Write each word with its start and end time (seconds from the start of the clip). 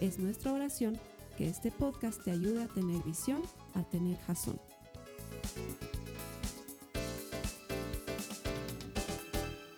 Es 0.00 0.18
nuestra 0.18 0.52
oración 0.52 1.00
que 1.38 1.48
este 1.48 1.70
podcast 1.70 2.22
te 2.22 2.30
ayude 2.30 2.64
a 2.64 2.68
tener 2.68 3.02
visión, 3.02 3.40
a 3.72 3.82
tener 3.82 4.18
jazón. 4.18 4.60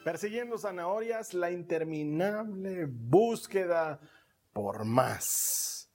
Persiguiendo 0.02 0.58
zanahorias, 0.58 1.34
la 1.34 1.52
interminable 1.52 2.86
búsqueda 2.86 4.00
por 4.52 4.84
más. 4.84 5.88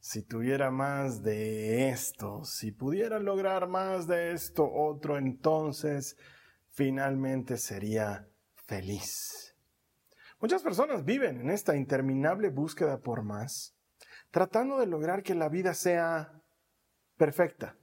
Si 0.00 0.20
tuviera 0.20 0.70
más 0.70 1.22
de 1.22 1.88
esto, 1.88 2.44
si 2.44 2.72
pudiera 2.72 3.20
lograr 3.20 3.68
más 3.68 4.06
de 4.06 4.32
esto 4.32 4.70
otro, 4.70 5.16
entonces 5.16 6.18
finalmente 6.68 7.56
sería 7.56 8.28
feliz. 8.66 9.51
Muchas 10.42 10.62
personas 10.64 11.04
viven 11.04 11.40
en 11.40 11.50
esta 11.50 11.76
interminable 11.76 12.48
búsqueda 12.48 12.98
por 12.98 13.22
más, 13.22 13.76
tratando 14.32 14.80
de 14.80 14.88
lograr 14.88 15.22
que 15.22 15.36
la 15.36 15.48
vida 15.48 15.72
sea 15.72 16.32
perfecta. 17.16 17.76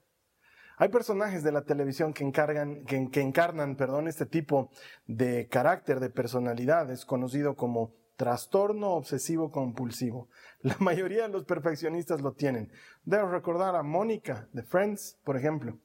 Hay 0.76 0.90
personajes 0.90 1.42
de 1.42 1.54
la 1.54 1.64
televisión 1.64 2.12
que, 2.12 2.26
encargan, 2.26 2.84
que, 2.84 3.22
encarnan 3.22 3.78
perdón, 3.78 4.10
este 4.10 4.26
tipo 4.26 4.72
de 5.08 5.48
carácter, 5.48 6.02
de 6.02 6.10
personalidad, 6.10 6.92
es 6.92 7.06
conocido 7.06 7.56
como 7.56 7.94
trastorno 8.18 8.90
obsesivo 8.90 9.52
compulsivo. 9.52 10.28
La 10.62 10.76
mayoría 10.80 11.24
de 11.24 11.30
los 11.30 11.46
perfeccionistas 11.46 12.20
lo 12.20 12.34
tienen. 12.34 12.74
Debo 13.06 13.30
recordar 13.30 13.78
a 13.78 13.84
Mónica 13.84 14.50
de 14.52 14.64
Friends, 14.64 15.18
por 15.24 15.38
ejemplo, 15.38 15.80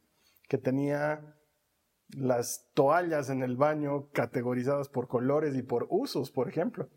que 0.49 0.59
tenía 0.59 1.37
las 2.09 2.69
toallas 2.75 3.31
en 3.31 3.43
el 3.43 3.57
baño 3.57 4.09
categorizadas 4.13 4.89
por 4.89 5.09
colores 5.09 5.57
y 5.57 5.63
por 5.63 5.87
usos, 5.91 6.31
por 6.31 6.49
ejemplo. 6.49 6.89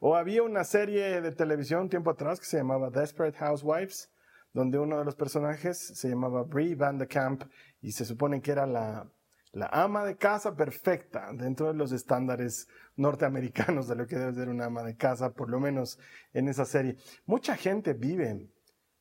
O 0.00 0.16
había 0.16 0.42
una 0.42 0.64
serie 0.64 1.20
de 1.20 1.32
televisión 1.32 1.88
tiempo 1.88 2.10
atrás 2.10 2.40
que 2.40 2.46
se 2.46 2.58
llamaba 2.58 2.90
Desperate 2.90 3.38
Housewives, 3.38 4.10
donde 4.52 4.78
uno 4.78 4.98
de 4.98 5.04
los 5.04 5.16
personajes 5.16 5.78
se 5.78 6.08
llamaba 6.08 6.42
Brie 6.42 6.74
Van 6.74 6.98
de 6.98 7.06
Camp 7.06 7.44
y 7.80 7.92
se 7.92 8.04
supone 8.04 8.40
que 8.40 8.52
era 8.52 8.66
la, 8.66 9.10
la 9.52 9.66
ama 9.66 10.04
de 10.04 10.16
casa 10.16 10.56
perfecta 10.56 11.30
dentro 11.32 11.68
de 11.68 11.74
los 11.74 11.92
estándares 11.92 12.68
norteamericanos 12.96 13.88
de 13.88 13.96
lo 13.96 14.06
que 14.06 14.16
debe 14.16 14.34
ser 14.34 14.48
una 14.48 14.66
ama 14.66 14.82
de 14.82 14.96
casa, 14.96 15.34
por 15.34 15.50
lo 15.50 15.60
menos 15.60 15.98
en 16.32 16.48
esa 16.48 16.64
serie. 16.64 16.96
Mucha 17.26 17.56
gente 17.56 17.94
vive 17.94 18.48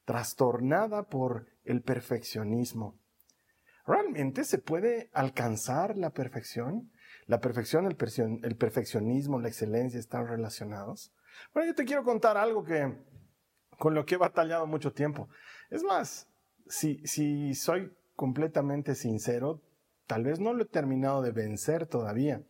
trastornada 0.06 1.04
por 1.04 1.48
el 1.64 1.82
perfeccionismo 1.82 3.00
¿Realmente 3.86 4.44
se 4.44 4.60
puede 4.60 5.10
alcanzar 5.14 5.98
la 5.98 6.12
perfección? 6.12 6.92
¿La 7.26 7.40
perfección, 7.40 7.86
el, 7.86 8.56
perfeccionismo, 8.56 9.40
la 9.40 9.48
excelencia 9.48 10.00
están 10.00 10.28
relacionados? 10.28 11.14
Bueno, 11.54 11.70
yo 11.70 11.76
te 11.76 11.86
quiero 11.86 12.04
contar 12.04 12.38
algo 12.38 12.64
que 12.64 12.98
con 13.78 13.94
lo 13.94 14.06
que 14.06 14.16
he 14.16 14.18
batallado 14.18 14.68
mucho 14.68 14.94
tiempo. 14.94 15.30
Es 15.70 15.84
más, 15.84 16.30
si, 16.68 17.06
si 17.06 17.56
soy 17.56 17.92
completamente 18.16 18.96
sincero, 18.96 19.62
tal 20.08 20.24
vez 20.24 20.40
no 20.40 20.54
lo 20.54 20.64
he 20.64 20.68
terminado 20.68 21.22
de 21.22 21.32
vencer 21.32 21.88
todavía. 21.88 22.44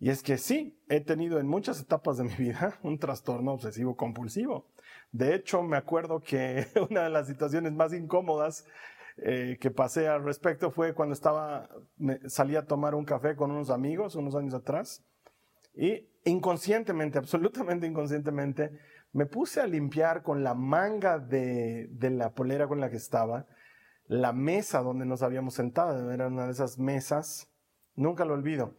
Y 0.00 0.10
es 0.10 0.22
que 0.22 0.38
sí, 0.38 0.80
he 0.88 1.00
tenido 1.00 1.40
en 1.40 1.48
muchas 1.48 1.80
etapas 1.80 2.18
de 2.18 2.24
mi 2.24 2.34
vida 2.34 2.78
un 2.82 2.98
trastorno 2.98 3.52
obsesivo 3.52 3.96
compulsivo. 3.96 4.66
De 5.12 5.34
hecho, 5.34 5.62
me 5.62 5.76
acuerdo 5.76 6.20
que 6.20 6.66
una 6.90 7.04
de 7.04 7.10
las 7.10 7.26
situaciones 7.26 7.72
más 7.72 7.92
incómodas 7.92 8.66
eh, 9.22 9.58
que 9.60 9.70
pasé 9.70 10.08
al 10.08 10.24
respecto 10.24 10.70
fue 10.70 10.94
cuando 10.94 11.12
estaba, 11.12 11.68
salí 12.26 12.56
a 12.56 12.66
tomar 12.66 12.94
un 12.94 13.04
café 13.04 13.36
con 13.36 13.50
unos 13.50 13.70
amigos 13.70 14.14
unos 14.14 14.34
años 14.34 14.54
atrás 14.54 15.04
y 15.74 16.08
inconscientemente, 16.24 17.18
absolutamente 17.18 17.86
inconscientemente, 17.86 18.72
me 19.12 19.26
puse 19.26 19.60
a 19.60 19.66
limpiar 19.66 20.22
con 20.22 20.42
la 20.42 20.54
manga 20.54 21.18
de, 21.18 21.88
de 21.90 22.10
la 22.10 22.34
polera 22.34 22.66
con 22.66 22.80
la 22.80 22.90
que 22.90 22.96
estaba 22.96 23.46
la 24.08 24.32
mesa 24.32 24.80
donde 24.80 25.06
nos 25.06 25.22
habíamos 25.22 25.54
sentado. 25.54 26.10
Era 26.10 26.28
una 26.28 26.46
de 26.46 26.52
esas 26.52 26.78
mesas, 26.78 27.50
nunca 27.94 28.24
lo 28.24 28.34
olvido, 28.34 28.76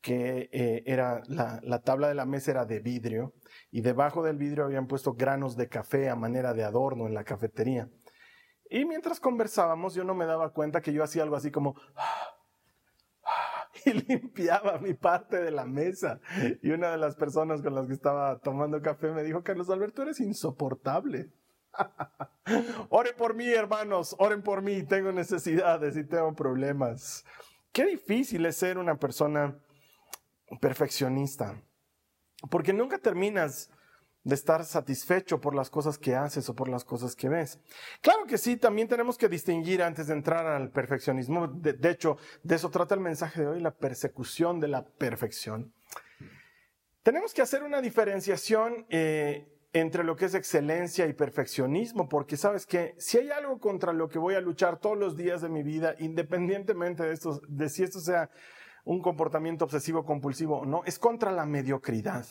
que 0.00 0.50
eh, 0.52 0.82
era 0.86 1.22
la, 1.28 1.60
la, 1.62 1.80
tabla 1.80 2.08
de 2.08 2.14
la 2.14 2.26
mesa 2.26 2.50
era 2.50 2.66
de 2.66 2.80
vidrio 2.80 3.32
y 3.70 3.80
debajo 3.80 4.22
del 4.22 4.36
vidrio 4.36 4.64
habían 4.64 4.88
puesto 4.88 5.14
granos 5.14 5.56
de 5.56 5.68
café 5.68 6.10
a 6.10 6.16
manera 6.16 6.52
de 6.52 6.64
adorno 6.64 7.06
en 7.06 7.14
la 7.14 7.24
cafetería. 7.24 7.88
Y 8.72 8.86
mientras 8.86 9.20
conversábamos, 9.20 9.94
yo 9.94 10.02
no 10.02 10.14
me 10.14 10.24
daba 10.24 10.50
cuenta 10.50 10.80
que 10.80 10.94
yo 10.94 11.04
hacía 11.04 11.22
algo 11.22 11.36
así 11.36 11.50
como... 11.50 11.76
Y 13.84 13.92
limpiaba 13.92 14.78
mi 14.78 14.94
parte 14.94 15.42
de 15.42 15.50
la 15.50 15.64
mesa. 15.64 16.20
Y 16.62 16.70
una 16.70 16.90
de 16.90 16.98
las 16.98 17.16
personas 17.16 17.62
con 17.62 17.74
las 17.74 17.86
que 17.86 17.94
estaba 17.94 18.38
tomando 18.38 18.80
café 18.80 19.10
me 19.10 19.24
dijo, 19.24 19.42
Carlos 19.42 19.70
Alberto, 19.70 20.02
eres 20.02 20.20
insoportable. 20.20 21.32
oren 22.90 23.14
por 23.16 23.34
mí, 23.34 23.48
hermanos, 23.48 24.14
oren 24.18 24.42
por 24.42 24.62
mí, 24.62 24.84
tengo 24.84 25.10
necesidades 25.10 25.96
y 25.96 26.04
tengo 26.04 26.32
problemas. 26.34 27.24
Qué 27.72 27.86
difícil 27.86 28.46
es 28.46 28.56
ser 28.56 28.78
una 28.78 28.96
persona 28.98 29.58
perfeccionista, 30.60 31.60
porque 32.50 32.72
nunca 32.72 32.98
terminas 32.98 33.70
de 34.24 34.34
estar 34.34 34.64
satisfecho 34.64 35.40
por 35.40 35.54
las 35.54 35.68
cosas 35.68 35.98
que 35.98 36.14
haces 36.14 36.48
o 36.48 36.54
por 36.54 36.68
las 36.68 36.84
cosas 36.84 37.16
que 37.16 37.28
ves. 37.28 37.58
Claro 38.00 38.24
que 38.26 38.38
sí, 38.38 38.56
también 38.56 38.88
tenemos 38.88 39.18
que 39.18 39.28
distinguir 39.28 39.82
antes 39.82 40.06
de 40.06 40.14
entrar 40.14 40.46
al 40.46 40.70
perfeccionismo. 40.70 41.48
De, 41.48 41.90
hecho, 41.90 42.16
de 42.42 42.54
eso 42.54 42.70
trata 42.70 42.94
el 42.94 43.00
mensaje 43.00 43.40
de 43.40 43.48
hoy, 43.48 43.60
la 43.60 43.74
persecución 43.74 44.60
de 44.60 44.68
la 44.68 44.84
perfección. 44.84 45.72
Tenemos 47.02 47.34
que 47.34 47.42
hacer 47.42 47.64
una 47.64 47.80
diferenciación 47.80 48.86
eh, 48.88 49.48
entre 49.72 50.04
lo 50.04 50.14
que 50.14 50.26
es 50.26 50.34
excelencia 50.34 51.06
y 51.06 51.14
perfeccionismo, 51.14 52.08
porque 52.08 52.36
sabes 52.36 52.64
que 52.64 52.94
si 52.98 53.18
hay 53.18 53.30
algo 53.30 53.58
contra 53.58 53.92
lo 53.92 54.08
que 54.08 54.20
voy 54.20 54.34
a 54.34 54.40
luchar 54.40 54.78
todos 54.78 54.96
los 54.96 55.16
días 55.16 55.40
de 55.42 55.48
mi 55.48 55.64
vida, 55.64 55.96
independientemente 55.98 57.02
de, 57.02 57.12
esto, 57.12 57.40
de 57.48 57.68
si 57.68 57.82
esto 57.82 57.98
sea 57.98 58.30
un 58.84 59.00
comportamiento 59.00 59.64
obsesivo 59.64 60.04
compulsivo 60.04 60.60
o 60.60 60.66
no, 60.66 60.84
es 60.84 60.98
contra 60.98 61.32
la 61.32 61.46
mediocridad. 61.46 62.26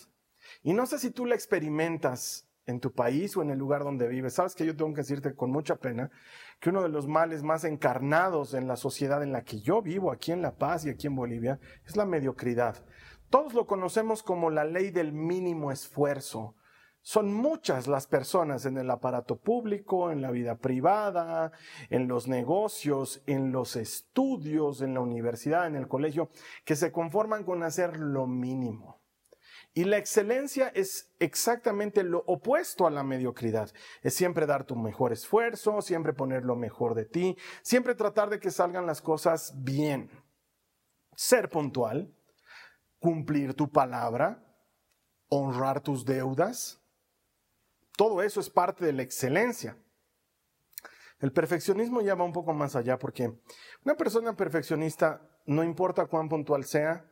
Y 0.64 0.74
no 0.74 0.86
sé 0.86 1.00
si 1.00 1.12
tú 1.12 1.26
la 1.26 1.36
experimentas 1.36 2.48
en 2.66 2.80
tu 2.80 2.92
país 2.92 3.36
o 3.38 3.42
en 3.42 3.52
el 3.52 3.60
lugar 3.60 3.84
donde 3.84 4.08
vives. 4.08 4.34
Sabes 4.34 4.56
que 4.56 4.66
yo 4.66 4.76
tengo 4.76 4.94
que 4.94 5.02
decirte 5.02 5.36
con 5.36 5.52
mucha 5.52 5.76
pena 5.76 6.12
que 6.60 6.70
uno 6.70 6.84
de 6.84 6.90
los 6.90 7.08
males 7.08 7.44
más 7.44 7.64
encarnados 7.64 8.54
en 8.54 8.68
la 8.68 8.76
sociedad 8.76 9.24
en 9.24 9.32
la 9.32 9.44
que 9.44 9.62
yo 9.62 9.82
vivo, 9.82 10.12
aquí 10.12 10.32
en 10.32 10.42
La 10.42 10.56
Paz 10.56 10.86
y 10.86 10.90
aquí 10.90 11.08
en 11.08 11.16
Bolivia, 11.16 11.60
es 11.86 11.96
la 11.96 12.06
mediocridad. 12.06 12.84
Todos 13.30 13.54
lo 13.54 13.66
conocemos 13.66 14.24
como 14.24 14.50
la 14.50 14.64
ley 14.64 14.92
del 14.92 15.14
mínimo 15.14 15.72
esfuerzo. 15.72 16.56
Son 17.04 17.34
muchas 17.34 17.88
las 17.88 18.06
personas 18.06 18.68
en 18.68 18.78
el 18.78 18.92
aparato 18.92 19.38
público, 19.38 20.12
en 20.12 20.22
la 20.22 20.30
vida 20.30 20.58
privada, 20.58 21.52
en 21.90 22.08
los 22.08 22.28
negocios, 22.28 23.24
en 23.26 23.52
los 23.52 23.76
estudios, 23.76 24.82
en 24.82 24.94
la 24.94 25.00
universidad, 25.00 25.66
en 25.66 25.76
el 25.76 25.88
colegio, 25.88 26.30
que 26.64 26.76
se 26.76 26.92
conforman 26.92 27.44
con 27.44 27.64
hacer 27.64 27.98
lo 27.98 28.28
mínimo. 28.28 29.01
Y 29.74 29.86
la 29.86 29.98
excelencia 29.98 30.68
es 30.76 31.14
exactamente 31.20 32.04
lo 32.04 32.24
opuesto 32.28 32.88
a 32.88 32.92
la 32.92 33.04
mediocridad. 33.04 33.72
Es 34.02 34.14
siempre 34.14 34.46
dar 34.46 34.66
tu 34.66 34.76
mejor 34.76 35.14
esfuerzo, 35.14 35.82
siempre 35.82 36.14
poner 36.14 36.44
lo 36.44 36.58
mejor 36.58 36.94
de 36.94 37.06
ti, 37.06 37.38
siempre 37.62 37.96
tratar 37.96 38.30
de 38.30 38.40
que 38.40 38.52
salgan 38.52 38.86
las 38.86 39.02
cosas 39.02 39.54
bien. 39.64 40.10
Ser 41.16 41.50
puntual, 41.50 42.14
cumplir 43.00 43.54
tu 43.54 43.72
palabra, 43.72 44.44
honrar 45.30 45.80
tus 45.80 46.04
deudas. 46.04 46.82
Todo 47.96 48.22
eso 48.22 48.42
es 48.42 48.50
parte 48.50 48.86
de 48.86 48.92
la 48.92 49.04
excelencia. 49.04 49.78
El 51.20 51.32
perfeccionismo 51.32 52.02
ya 52.02 52.16
va 52.16 52.26
un 52.26 52.34
poco 52.34 52.52
más 52.52 52.76
allá 52.76 52.98
porque 52.98 53.40
una 53.86 53.96
persona 53.96 54.36
perfeccionista, 54.36 55.22
no 55.46 55.64
importa 55.64 56.08
cuán 56.08 56.28
puntual 56.28 56.66
sea, 56.66 57.06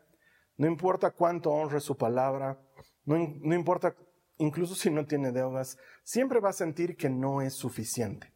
no 0.60 0.68
importa 0.68 1.12
cuánto 1.12 1.52
honre 1.52 1.80
su 1.80 1.96
palabra, 1.96 2.60
no, 3.06 3.16
no 3.18 3.56
importa 3.56 3.96
incluso 4.40 4.76
si 4.76 4.90
no 4.90 5.06
tiene 5.06 5.32
deudas, 5.32 5.78
siempre 6.04 6.42
va 6.42 6.50
a 6.50 6.54
sentir 6.54 6.98
que 6.98 7.10
no 7.10 7.42
es 7.42 7.54
suficiente. 7.54 8.34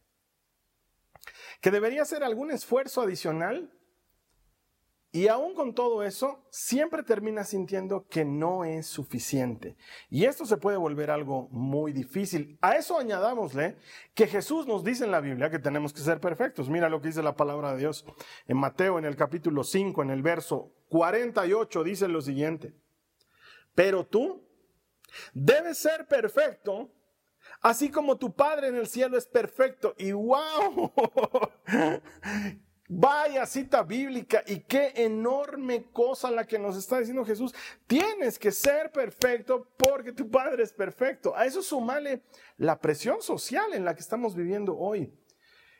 Que 1.60 1.70
debería 1.70 2.00
hacer 2.00 2.24
algún 2.24 2.50
esfuerzo 2.50 3.02
adicional 3.02 3.70
Y 5.16 5.28
aún 5.28 5.54
con 5.54 5.74
todo 5.74 6.02
eso, 6.02 6.44
siempre 6.50 7.04
termina 7.04 7.44
sintiendo 7.44 8.08
que 8.08 8.24
no 8.24 8.64
es 8.64 8.88
suficiente. 8.88 9.76
Y 10.10 10.24
esto 10.24 10.44
se 10.44 10.56
puede 10.56 10.76
volver 10.76 11.08
algo 11.08 11.48
muy 11.52 11.92
difícil. 11.92 12.58
A 12.60 12.74
eso 12.74 12.98
añadámosle 12.98 13.76
que 14.14 14.26
Jesús 14.26 14.66
nos 14.66 14.82
dice 14.82 15.04
en 15.04 15.12
la 15.12 15.20
Biblia 15.20 15.50
que 15.50 15.60
tenemos 15.60 15.92
que 15.92 16.00
ser 16.00 16.18
perfectos. 16.18 16.68
Mira 16.68 16.88
lo 16.88 17.00
que 17.00 17.06
dice 17.10 17.22
la 17.22 17.36
palabra 17.36 17.74
de 17.74 17.78
Dios. 17.78 18.04
En 18.48 18.56
Mateo, 18.56 18.98
en 18.98 19.04
el 19.04 19.14
capítulo 19.14 19.62
5, 19.62 20.02
en 20.02 20.10
el 20.10 20.20
verso 20.20 20.72
48, 20.94 21.82
dice 21.82 22.06
lo 22.06 22.22
siguiente. 22.22 22.72
Pero 23.74 24.06
tú 24.06 24.46
debes 25.32 25.78
ser 25.78 26.06
perfecto 26.06 26.88
así 27.60 27.90
como 27.90 28.16
tu 28.16 28.32
Padre 28.32 28.68
en 28.68 28.76
el 28.76 28.86
cielo 28.86 29.18
es 29.18 29.26
perfecto. 29.26 29.96
Y 29.98 30.12
wow, 30.12 30.92
vaya 32.88 33.44
cita 33.44 33.82
bíblica 33.82 34.44
y 34.46 34.60
qué 34.60 34.92
enorme 34.94 35.90
cosa 35.90 36.30
la 36.30 36.46
que 36.46 36.60
nos 36.60 36.76
está 36.76 37.00
diciendo 37.00 37.24
Jesús. 37.24 37.52
Tienes 37.88 38.38
que 38.38 38.52
ser 38.52 38.92
perfecto 38.92 39.66
porque 39.76 40.12
tu 40.12 40.30
Padre 40.30 40.62
es 40.62 40.72
perfecto. 40.72 41.34
A 41.34 41.44
eso 41.44 41.60
sumale 41.60 42.22
la 42.56 42.78
presión 42.80 43.20
social 43.20 43.74
en 43.74 43.84
la 43.84 43.96
que 43.96 44.00
estamos 44.00 44.36
viviendo 44.36 44.78
hoy. 44.78 45.12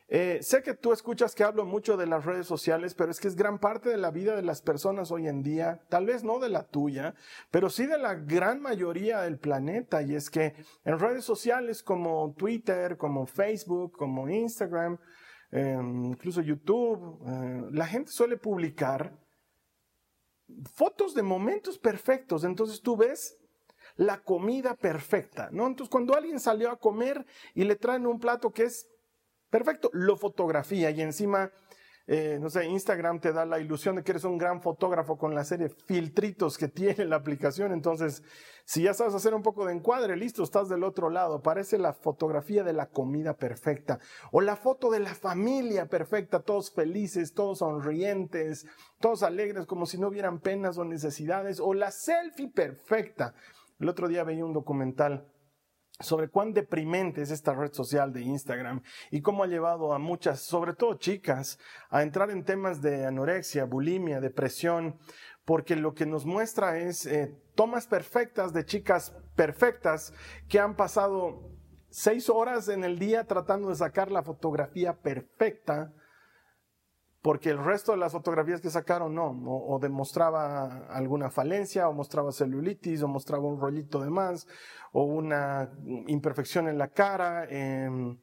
Eh, 0.07 0.39
sé 0.43 0.61
que 0.61 0.75
tú 0.75 0.93
escuchas 0.93 1.33
que 1.33 1.43
hablo 1.43 1.65
mucho 1.65 1.97
de 1.97 2.05
las 2.05 2.25
redes 2.25 2.45
sociales, 2.45 2.93
pero 2.93 3.09
es 3.09 3.19
que 3.19 3.27
es 3.27 3.35
gran 3.35 3.57
parte 3.57 3.89
de 3.89 3.97
la 3.97 4.11
vida 4.11 4.35
de 4.35 4.43
las 4.43 4.61
personas 4.61 5.09
hoy 5.09 5.27
en 5.27 5.41
día, 5.41 5.81
tal 5.89 6.05
vez 6.05 6.23
no 6.23 6.39
de 6.39 6.49
la 6.49 6.67
tuya, 6.67 7.15
pero 7.49 7.71
sí 7.71 7.87
de 7.87 7.97
la 7.97 8.13
gran 8.13 8.61
mayoría 8.61 9.21
del 9.21 9.39
planeta. 9.39 10.03
Y 10.03 10.13
es 10.13 10.29
que 10.29 10.53
en 10.83 10.99
redes 10.99 11.25
sociales 11.25 11.81
como 11.81 12.33
Twitter, 12.37 12.97
como 12.97 13.25
Facebook, 13.25 13.93
como 13.97 14.29
Instagram, 14.29 14.99
em, 15.51 16.05
incluso 16.05 16.41
YouTube, 16.41 17.19
eh, 17.27 17.63
la 17.71 17.87
gente 17.87 18.11
suele 18.11 18.37
publicar 18.37 19.17
fotos 20.75 21.15
de 21.15 21.23
momentos 21.23 21.79
perfectos. 21.79 22.43
Entonces 22.43 22.81
tú 22.81 22.95
ves 22.95 23.39
la 23.95 24.21
comida 24.21 24.75
perfecta, 24.75 25.49
¿no? 25.51 25.65
Entonces 25.65 25.89
cuando 25.89 26.15
alguien 26.15 26.39
salió 26.39 26.69
a 26.69 26.77
comer 26.77 27.25
y 27.55 27.63
le 27.63 27.75
traen 27.75 28.05
un 28.05 28.19
plato 28.19 28.51
que 28.51 28.63
es 28.63 28.87
Perfecto, 29.55 29.89
lo 29.93 30.17
fotografía 30.17 30.91
y 30.91 30.99
encima, 30.99 31.49
eh, 32.07 32.39
no 32.41 32.49
sé, 32.49 32.65
Instagram 32.65 33.21
te 33.21 33.31
da 33.31 33.45
la 33.45 33.57
ilusión 33.57 33.95
de 33.95 34.03
que 34.03 34.11
eres 34.11 34.25
un 34.25 34.37
gran 34.37 34.61
fotógrafo 34.61 35.17
con 35.17 35.33
la 35.33 35.45
serie 35.45 35.69
filtritos 35.69 36.57
que 36.57 36.67
tiene 36.67 37.05
la 37.05 37.15
aplicación. 37.15 37.71
Entonces, 37.71 38.21
si 38.65 38.83
ya 38.83 38.93
sabes 38.93 39.13
hacer 39.13 39.33
un 39.33 39.43
poco 39.43 39.65
de 39.65 39.71
encuadre, 39.71 40.17
listo, 40.17 40.43
estás 40.43 40.67
del 40.67 40.83
otro 40.83 41.09
lado. 41.09 41.41
Parece 41.41 41.77
la 41.77 41.93
fotografía 41.93 42.65
de 42.65 42.73
la 42.73 42.87
comida 42.87 43.37
perfecta 43.37 43.99
o 44.33 44.41
la 44.41 44.57
foto 44.57 44.91
de 44.91 44.99
la 44.99 45.15
familia 45.15 45.85
perfecta, 45.85 46.41
todos 46.41 46.73
felices, 46.73 47.33
todos 47.33 47.59
sonrientes, 47.59 48.67
todos 48.99 49.23
alegres, 49.23 49.65
como 49.67 49.85
si 49.85 49.97
no 49.97 50.09
hubieran 50.09 50.41
penas 50.41 50.77
o 50.77 50.83
necesidades, 50.83 51.61
o 51.61 51.73
la 51.73 51.91
selfie 51.91 52.49
perfecta. 52.49 53.33
El 53.79 53.87
otro 53.87 54.09
día 54.09 54.25
veía 54.25 54.43
un 54.43 54.51
documental 54.51 55.31
sobre 55.99 56.27
cuán 56.27 56.53
deprimente 56.53 57.21
es 57.21 57.31
esta 57.31 57.53
red 57.53 57.71
social 57.71 58.11
de 58.11 58.21
Instagram 58.21 58.81
y 59.11 59.21
cómo 59.21 59.43
ha 59.43 59.47
llevado 59.47 59.93
a 59.93 59.99
muchas, 59.99 60.41
sobre 60.41 60.73
todo 60.73 60.95
chicas, 60.95 61.57
a 61.89 62.03
entrar 62.03 62.29
en 62.31 62.43
temas 62.43 62.81
de 62.81 63.05
anorexia, 63.05 63.65
bulimia, 63.65 64.19
depresión, 64.19 64.97
porque 65.45 65.75
lo 65.75 65.93
que 65.93 66.05
nos 66.05 66.25
muestra 66.25 66.79
es 66.79 67.05
eh, 67.05 67.33
tomas 67.55 67.87
perfectas 67.87 68.51
de 68.51 68.65
chicas 68.65 69.15
perfectas 69.35 70.13
que 70.49 70.59
han 70.59 70.75
pasado 70.75 71.51
seis 71.89 72.29
horas 72.29 72.67
en 72.67 72.83
el 72.83 72.99
día 72.99 73.25
tratando 73.25 73.69
de 73.69 73.75
sacar 73.75 74.11
la 74.11 74.23
fotografía 74.23 74.93
perfecta 75.01 75.93
porque 77.25 77.49
el 77.49 77.57
resto 77.57 77.93
de 77.93 77.97
las 77.97 78.11
fotografías 78.11 78.61
que 78.61 78.69
sacaron 78.69 79.15
no, 79.15 79.31
o, 79.47 79.79
demostraba 79.79 80.85
alguna 80.89 81.31
falencia, 81.31 81.89
o 81.89 81.91
mostraba 81.91 82.31
celulitis, 82.31 83.01
o 83.01 83.07
mostraba 83.07 83.47
un 83.47 83.59
rollito 83.59 83.99
de 83.99 84.11
más, 84.11 84.45
o 84.91 85.05
una 85.05 85.71
imperfección 86.05 86.67
en 86.67 86.77
la 86.77 86.89
cara. 86.89 87.47
Em, 87.49 88.15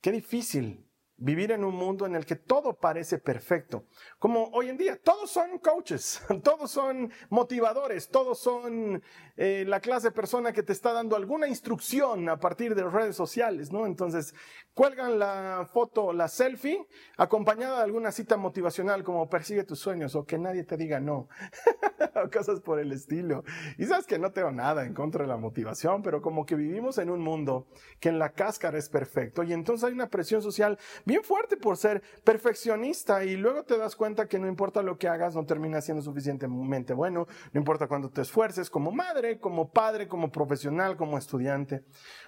qué 0.00 0.10
difícil 0.10 0.84
Vivir 1.18 1.52
en 1.52 1.64
un 1.64 1.74
mundo 1.74 2.04
en 2.04 2.14
el 2.14 2.26
que 2.26 2.36
todo 2.36 2.74
parece 2.74 3.18
perfecto. 3.18 3.86
Como 4.18 4.50
hoy 4.52 4.68
en 4.68 4.76
día, 4.76 5.00
todos 5.02 5.30
son 5.30 5.58
coaches, 5.58 6.20
todos 6.44 6.70
son 6.70 7.10
motivadores, 7.30 8.10
todos 8.10 8.38
son 8.38 9.02
eh, 9.38 9.64
la 9.66 9.80
clase 9.80 10.08
de 10.08 10.12
persona 10.12 10.52
que 10.52 10.62
te 10.62 10.74
está 10.74 10.92
dando 10.92 11.16
alguna 11.16 11.48
instrucción 11.48 12.28
a 12.28 12.38
partir 12.38 12.74
de 12.74 12.84
redes 12.84 13.16
sociales, 13.16 13.72
¿no? 13.72 13.86
Entonces, 13.86 14.34
cuelgan 14.74 15.18
la 15.18 15.66
foto, 15.72 16.12
la 16.12 16.28
selfie, 16.28 16.86
acompañada 17.16 17.78
de 17.78 17.84
alguna 17.84 18.12
cita 18.12 18.36
motivacional 18.36 19.02
como 19.02 19.28
persigue 19.30 19.64
tus 19.64 19.78
sueños 19.78 20.14
o 20.16 20.26
que 20.26 20.36
nadie 20.36 20.64
te 20.64 20.76
diga 20.76 21.00
no, 21.00 21.28
o 22.24 22.30
cosas 22.30 22.60
por 22.60 22.78
el 22.78 22.92
estilo. 22.92 23.42
Y 23.78 23.86
sabes 23.86 24.06
que 24.06 24.18
no 24.18 24.32
tengo 24.32 24.50
nada 24.52 24.84
en 24.84 24.92
contra 24.92 25.22
de 25.22 25.28
la 25.28 25.38
motivación, 25.38 26.02
pero 26.02 26.20
como 26.20 26.44
que 26.44 26.56
vivimos 26.56 26.98
en 26.98 27.08
un 27.08 27.20
mundo 27.20 27.68
que 28.00 28.10
en 28.10 28.18
la 28.18 28.32
cáscara 28.32 28.76
es 28.76 28.90
perfecto 28.90 29.42
y 29.42 29.54
entonces 29.54 29.84
hay 29.84 29.94
una 29.94 30.10
presión 30.10 30.42
social 30.42 30.78
bien 31.06 31.22
fuerte 31.22 31.56
por 31.56 31.78
ser 31.78 32.02
perfeccionista 32.24 33.24
y 33.24 33.36
luego 33.36 33.62
te 33.62 33.78
das 33.78 33.96
cuenta 33.96 34.28
que 34.28 34.38
no 34.38 34.48
importa 34.48 34.82
lo 34.82 34.98
que 34.98 35.08
hagas, 35.08 35.34
no 35.34 35.46
termina 35.46 35.80
siendo 35.80 36.02
suficientemente 36.02 36.92
bueno, 36.92 37.26
no 37.52 37.58
importa 37.58 37.86
cuánto 37.86 38.10
te 38.10 38.20
esfuerces 38.22 38.68
como 38.68 38.90
madre, 38.90 39.38
como 39.38 39.70
padre, 39.70 40.08
como 40.08 40.30
profesional, 40.30 40.96
como 40.96 41.16
estudiante. 41.16 41.84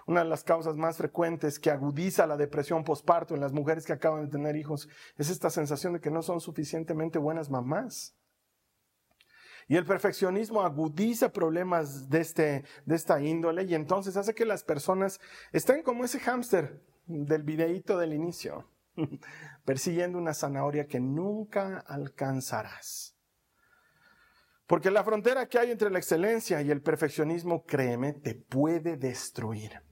Una 0.06 0.22
de 0.22 0.30
las 0.30 0.44
causas 0.44 0.76
más 0.76 0.96
frecuentes 0.96 1.58
que 1.58 1.70
agudiza 1.70 2.26
la 2.26 2.36
depresión 2.36 2.84
postparto 2.84 3.34
en 3.34 3.40
las 3.40 3.52
mujeres 3.52 3.84
que 3.84 3.92
acaban 3.92 4.25
de 4.25 4.30
tener 4.30 4.56
hijos 4.56 4.88
es 5.16 5.28
esta 5.28 5.50
sensación 5.50 5.92
de 5.92 6.00
que 6.00 6.10
no 6.10 6.22
son 6.22 6.40
suficientemente 6.40 7.19
buenas 7.19 7.50
mamás. 7.50 8.14
Y 9.66 9.76
el 9.76 9.84
perfeccionismo 9.84 10.62
agudiza 10.62 11.30
problemas 11.30 12.08
de, 12.08 12.20
este, 12.20 12.64
de 12.86 12.94
esta 12.94 13.20
índole 13.20 13.64
y 13.64 13.75
entonces 13.75 14.16
hace 14.16 14.34
que 14.34 14.46
las 14.46 14.62
personas 14.62 15.20
estén 15.52 15.82
como 15.82 16.04
ese 16.04 16.20
hámster 16.20 16.80
del 17.08 17.43
videíto 17.43 17.99
del 17.99 18.12
inicio, 18.12 18.70
persiguiendo 19.64 20.19
una 20.19 20.34
zanahoria 20.34 20.87
que 20.87 21.00
nunca 21.00 21.78
alcanzarás. 21.78 23.16
Porque 24.66 24.90
la 24.90 25.02
frontera 25.02 25.49
que 25.49 25.58
hay 25.58 25.70
entre 25.70 25.90
la 25.90 25.99
excelencia 25.99 26.60
y 26.60 26.70
el 26.70 26.82
perfeccionismo, 26.82 27.64
créeme, 27.64 28.12
te 28.12 28.34
puede 28.34 28.99
destruir, 28.99 29.82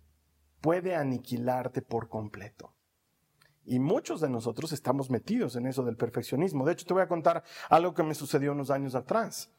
puede 0.61 0.95
aniquilarte 0.95 1.81
por 1.81 2.09
completo. 2.11 2.75
Y 3.65 3.81
muchos 3.81 4.21
de 4.21 4.29
nosotros 4.29 4.73
estamos 4.73 5.11
metidos 5.11 5.57
en 5.57 5.67
eso 5.67 5.83
del 5.83 5.97
perfeccionismo. 5.97 6.65
De 6.65 6.73
hecho, 6.73 6.87
te 6.87 6.95
voy 6.95 7.03
a 7.03 7.09
contar 7.09 7.43
algo 7.71 7.95
que 7.95 8.03
me 8.03 8.15
sucedió 8.15 8.53
unos 8.53 8.71
años 8.71 8.95
atrás. 8.95 9.51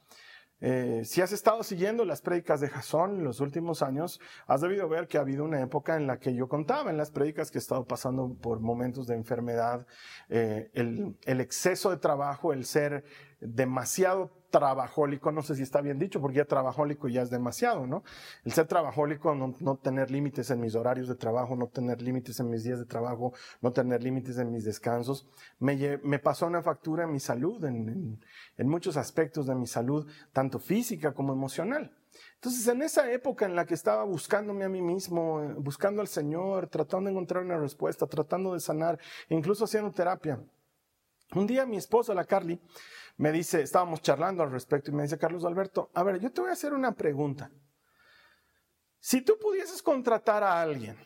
Eh, 0.59 1.04
si 1.06 1.21
has 1.21 1.31
estado 1.31 1.63
siguiendo 1.63 2.03
las 2.03 2.22
prédicas 2.22 2.62
de 2.62 2.70
Jasón 2.70 3.17
en 3.17 3.24
los 3.24 3.39
últimos 3.39 3.81
años, 3.81 4.20
has 4.48 4.62
debido 4.62 4.89
ver 4.89 5.08
que 5.08 5.17
ha 5.17 5.22
habido 5.22 5.43
una 5.43 5.62
época 5.62 5.96
en 5.96 6.08
la 6.08 6.20
que 6.20 6.34
yo 6.34 6.48
contaba 6.48 6.89
en 6.89 6.98
las 6.98 7.12
prédicas 7.12 7.51
que 7.51 7.58
he 7.58 7.62
estado 7.62 7.86
pasando 7.86 8.34
por 8.41 8.60
momentos 8.60 9.08
de 9.08 9.15
enfermedad, 9.15 9.86
eh, 10.29 10.70
el, 10.74 11.15
el 11.25 11.41
exceso 11.41 11.91
de 11.91 11.98
trabajo, 11.98 12.53
el 12.53 12.65
ser 12.65 13.03
demasiado 13.39 14.31
trabajólico, 14.50 15.32
no 15.32 15.42
sé 15.42 15.56
si 15.56 15.63
está 15.63 15.82
bien 15.82 16.00
dicho, 16.00 16.22
porque 16.22 16.38
ya 16.38 16.46
trabajólico 16.46 17.08
ya 17.08 17.22
es 17.22 17.30
demasiado, 17.30 17.86
¿no? 17.86 18.04
El 18.44 18.54
ser 18.54 18.68
trabajólico, 18.68 19.36
no, 19.36 19.56
no 19.60 19.75
tener 19.75 20.12
límites 20.12 20.50
en 20.51 20.62
mis 20.62 20.75
horarios 20.75 21.08
de 21.08 21.16
trabajo, 21.16 21.56
no 21.56 21.68
tener 21.68 22.01
límites 22.01 22.39
en 22.39 22.50
mis 22.50 22.63
días 22.63 22.80
de 22.80 22.86
trabajo, 22.86 23.34
no 23.62 23.72
tener 23.72 24.04
límites 24.04 24.38
en 24.38 24.51
mis 24.51 24.63
descansos, 24.63 25.27
me, 25.60 26.00
me 26.04 26.20
pasó 26.20 26.48
una 26.48 26.62
factura 26.62 27.04
en 27.04 27.12
mi 27.12 27.20
salud, 27.20 27.63
en, 27.66 28.20
en 28.58 28.70
muchos 28.70 28.98
aspectos 28.98 29.48
de 29.48 29.56
mi 29.56 29.68
salud, 29.68 30.08
tanto 30.32 30.60
física 30.60 31.13
como 31.13 31.34
emocional. 31.34 31.94
Entonces, 32.36 32.68
en 32.68 32.82
esa 32.82 33.12
época 33.12 33.46
en 33.46 33.56
la 33.56 33.66
que 33.66 33.74
estaba 33.74 34.04
buscándome 34.04 34.63
a 34.63 34.70
mí 34.70 34.82
mismo, 34.82 35.54
buscando 35.58 36.01
al 36.01 36.08
Señor, 36.08 36.68
tratando 36.68 37.08
de 37.08 37.12
encontrar 37.12 37.44
una 37.44 37.58
respuesta, 37.58 38.08
tratando 38.08 38.54
de 38.54 38.60
sanar, 38.60 39.00
incluso 39.30 39.66
haciendo 39.66 39.92
terapia, 39.92 40.39
un 41.36 41.46
día 41.46 41.66
mi 41.66 41.77
esposa, 41.77 42.13
la 42.13 42.24
Carly, 42.24 42.60
me 43.17 43.31
dice, 43.31 43.62
estábamos 43.62 44.01
charlando 44.01 44.43
al 44.43 44.51
respecto 44.51 44.91
y 44.91 44.93
me 44.93 45.03
dice, 45.03 45.17
Carlos 45.17 45.43
Alberto, 45.43 45.89
a 45.93 46.03
ver, 46.03 46.19
yo 46.19 46.31
te 46.31 46.41
voy 46.41 46.51
a 46.51 46.53
hacer 46.53 46.74
una 46.74 46.93
pregunta. 46.93 47.51
Si 49.00 49.21
tú 49.21 49.38
pudieses 49.39 49.81
contratar 49.81 50.43
a 50.43 50.62
alguien, 50.62 50.97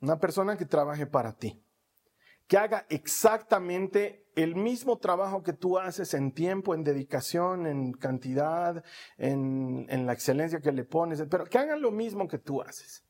una 0.00 0.18
persona 0.18 0.56
que 0.56 0.64
trabaje 0.64 1.06
para 1.06 1.34
ti, 1.34 1.62
que 2.46 2.56
haga 2.56 2.86
exactamente 2.88 4.26
el 4.34 4.56
mismo 4.56 4.98
trabajo 4.98 5.42
que 5.42 5.52
tú 5.52 5.78
haces 5.78 6.14
en 6.14 6.32
tiempo, 6.32 6.74
en 6.74 6.82
dedicación, 6.82 7.66
en 7.66 7.92
cantidad, 7.92 8.82
en, 9.18 9.86
en 9.88 10.06
la 10.06 10.14
excelencia 10.14 10.60
que 10.60 10.72
le 10.72 10.84
pones, 10.84 11.22
pero 11.30 11.44
que 11.44 11.58
hagan 11.58 11.82
lo 11.82 11.90
mismo 11.90 12.26
que 12.26 12.38
tú 12.38 12.62
haces. 12.62 13.04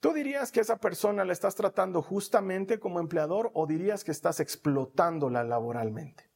¿Tú 0.00 0.12
dirías 0.12 0.50
que 0.50 0.60
esa 0.60 0.78
persona 0.78 1.24
la 1.24 1.32
estás 1.32 1.54
tratando 1.54 2.00
justamente 2.02 2.78
como 2.78 3.00
empleador 3.00 3.50
o 3.54 3.66
dirías 3.66 4.02
que 4.02 4.12
estás 4.12 4.40
explotándola 4.40 5.44
laboralmente? 5.44 6.35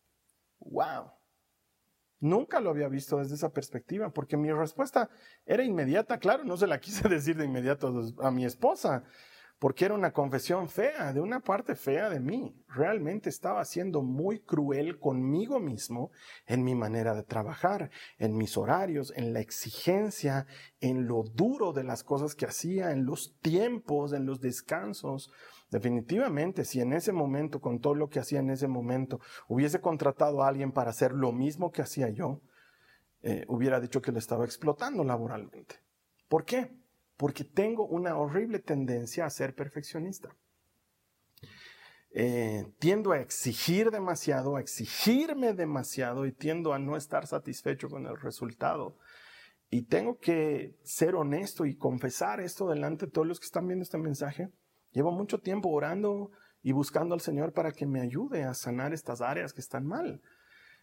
¡Wow! 0.61 1.13
Nunca 2.21 2.61
lo 2.61 2.71
había 2.71 2.89
visto 2.89 3.17
desde 3.17 3.35
esa 3.35 3.53
perspectiva, 3.53 4.13
porque 4.13 4.37
mi 4.37 4.53
respuesta 4.53 5.09
era 5.47 5.65
inmediata, 5.65 6.19
claro, 6.19 6.45
no 6.45 6.57
se 6.57 6.67
la 6.67 6.79
quise 6.79 7.09
decir 7.09 7.37
de 7.37 7.47
inmediato 7.47 8.13
a 8.21 8.31
mi 8.31 8.45
esposa, 8.45 9.05
porque 9.59 9.85
era 9.85 9.95
una 9.95 10.13
confesión 10.13 10.69
fea, 10.69 11.13
de 11.13 11.21
una 11.21 11.41
parte 11.41 11.75
fea 11.75 12.09
de 12.09 12.19
mí. 12.19 12.63
Realmente 12.69 13.29
estaba 13.29 13.65
siendo 13.67 14.03
muy 14.03 14.41
cruel 14.41 14.99
conmigo 14.99 15.61
mismo 15.61 16.11
en 16.47 16.65
mi 16.65 16.75
manera 16.75 17.15
de 17.15 17.23
trabajar, 17.23 17.91
en 18.19 18.37
mis 18.37 18.57
horarios, 18.57 19.13
en 19.17 19.35
la 19.35 19.41
exigencia, 19.41 20.47
en 20.81 21.07
lo 21.07 21.23
duro 21.23 21.75
de 21.75 21.85
las 21.85 22.05
cosas 22.05 22.35
que 22.35 22.47
hacía, 22.47 22.93
en 22.93 23.05
los 23.05 23.39
tiempos, 23.41 24.15
en 24.15 24.25
los 24.25 24.41
descansos. 24.41 25.31
Definitivamente, 25.71 26.65
si 26.65 26.81
en 26.81 26.93
ese 26.93 27.13
momento, 27.13 27.61
con 27.61 27.81
todo 27.81 27.95
lo 27.95 28.09
que 28.09 28.19
hacía 28.19 28.41
en 28.41 28.51
ese 28.51 28.69
momento, 28.69 29.21
hubiese 29.49 29.81
contratado 29.81 30.43
a 30.43 30.49
alguien 30.49 30.73
para 30.73 30.91
hacer 30.91 31.13
lo 31.13 31.33
mismo 31.33 31.71
que 31.71 31.83
hacía 31.83 32.09
yo, 32.09 32.41
eh, 33.23 33.45
hubiera 33.49 33.81
dicho 33.81 34.03
que 34.03 34.13
le 34.13 34.19
estaba 34.19 34.45
explotando 34.45 35.05
laboralmente. 35.05 35.77
¿Por 36.29 36.45
qué? 36.45 36.71
porque 37.21 37.45
tengo 37.45 37.87
una 37.87 38.17
horrible 38.17 38.61
tendencia 38.61 39.27
a 39.27 39.31
ser 39.31 39.55
perfeccionista. 39.55 40.35
Eh, 42.13 42.65
tiendo 42.79 43.13
a 43.13 43.21
exigir 43.21 43.91
demasiado, 43.91 44.57
a 44.57 44.61
exigirme 44.63 45.53
demasiado 45.53 46.25
y 46.25 46.33
tiendo 46.33 46.73
a 46.73 46.79
no 46.79 46.97
estar 46.97 47.27
satisfecho 47.27 47.91
con 47.91 48.07
el 48.07 48.19
resultado. 48.19 48.97
Y 49.69 49.83
tengo 49.83 50.19
que 50.19 50.79
ser 50.83 51.15
honesto 51.15 51.67
y 51.67 51.77
confesar 51.77 52.41
esto 52.41 52.71
delante 52.71 53.05
de 53.05 53.13
todos 53.13 53.27
los 53.27 53.39
que 53.39 53.45
están 53.45 53.67
viendo 53.67 53.83
este 53.83 53.99
mensaje. 53.99 54.49
Llevo 54.93 55.13
mucho 55.13 55.39
tiempo 55.39 55.69
orando 55.69 56.31
y 56.63 56.73
buscando 56.73 57.15
al 57.15 57.21
Señor 57.21 57.53
para 57.53 57.73
que 57.73 57.87
me 57.87 58.01
ayude 58.01 58.45
a 58.45 58.55
sanar 58.55 58.93
estas 58.93 59.21
áreas 59.21 59.53
que 59.53 59.61
están 59.61 59.87
mal. 59.87 60.21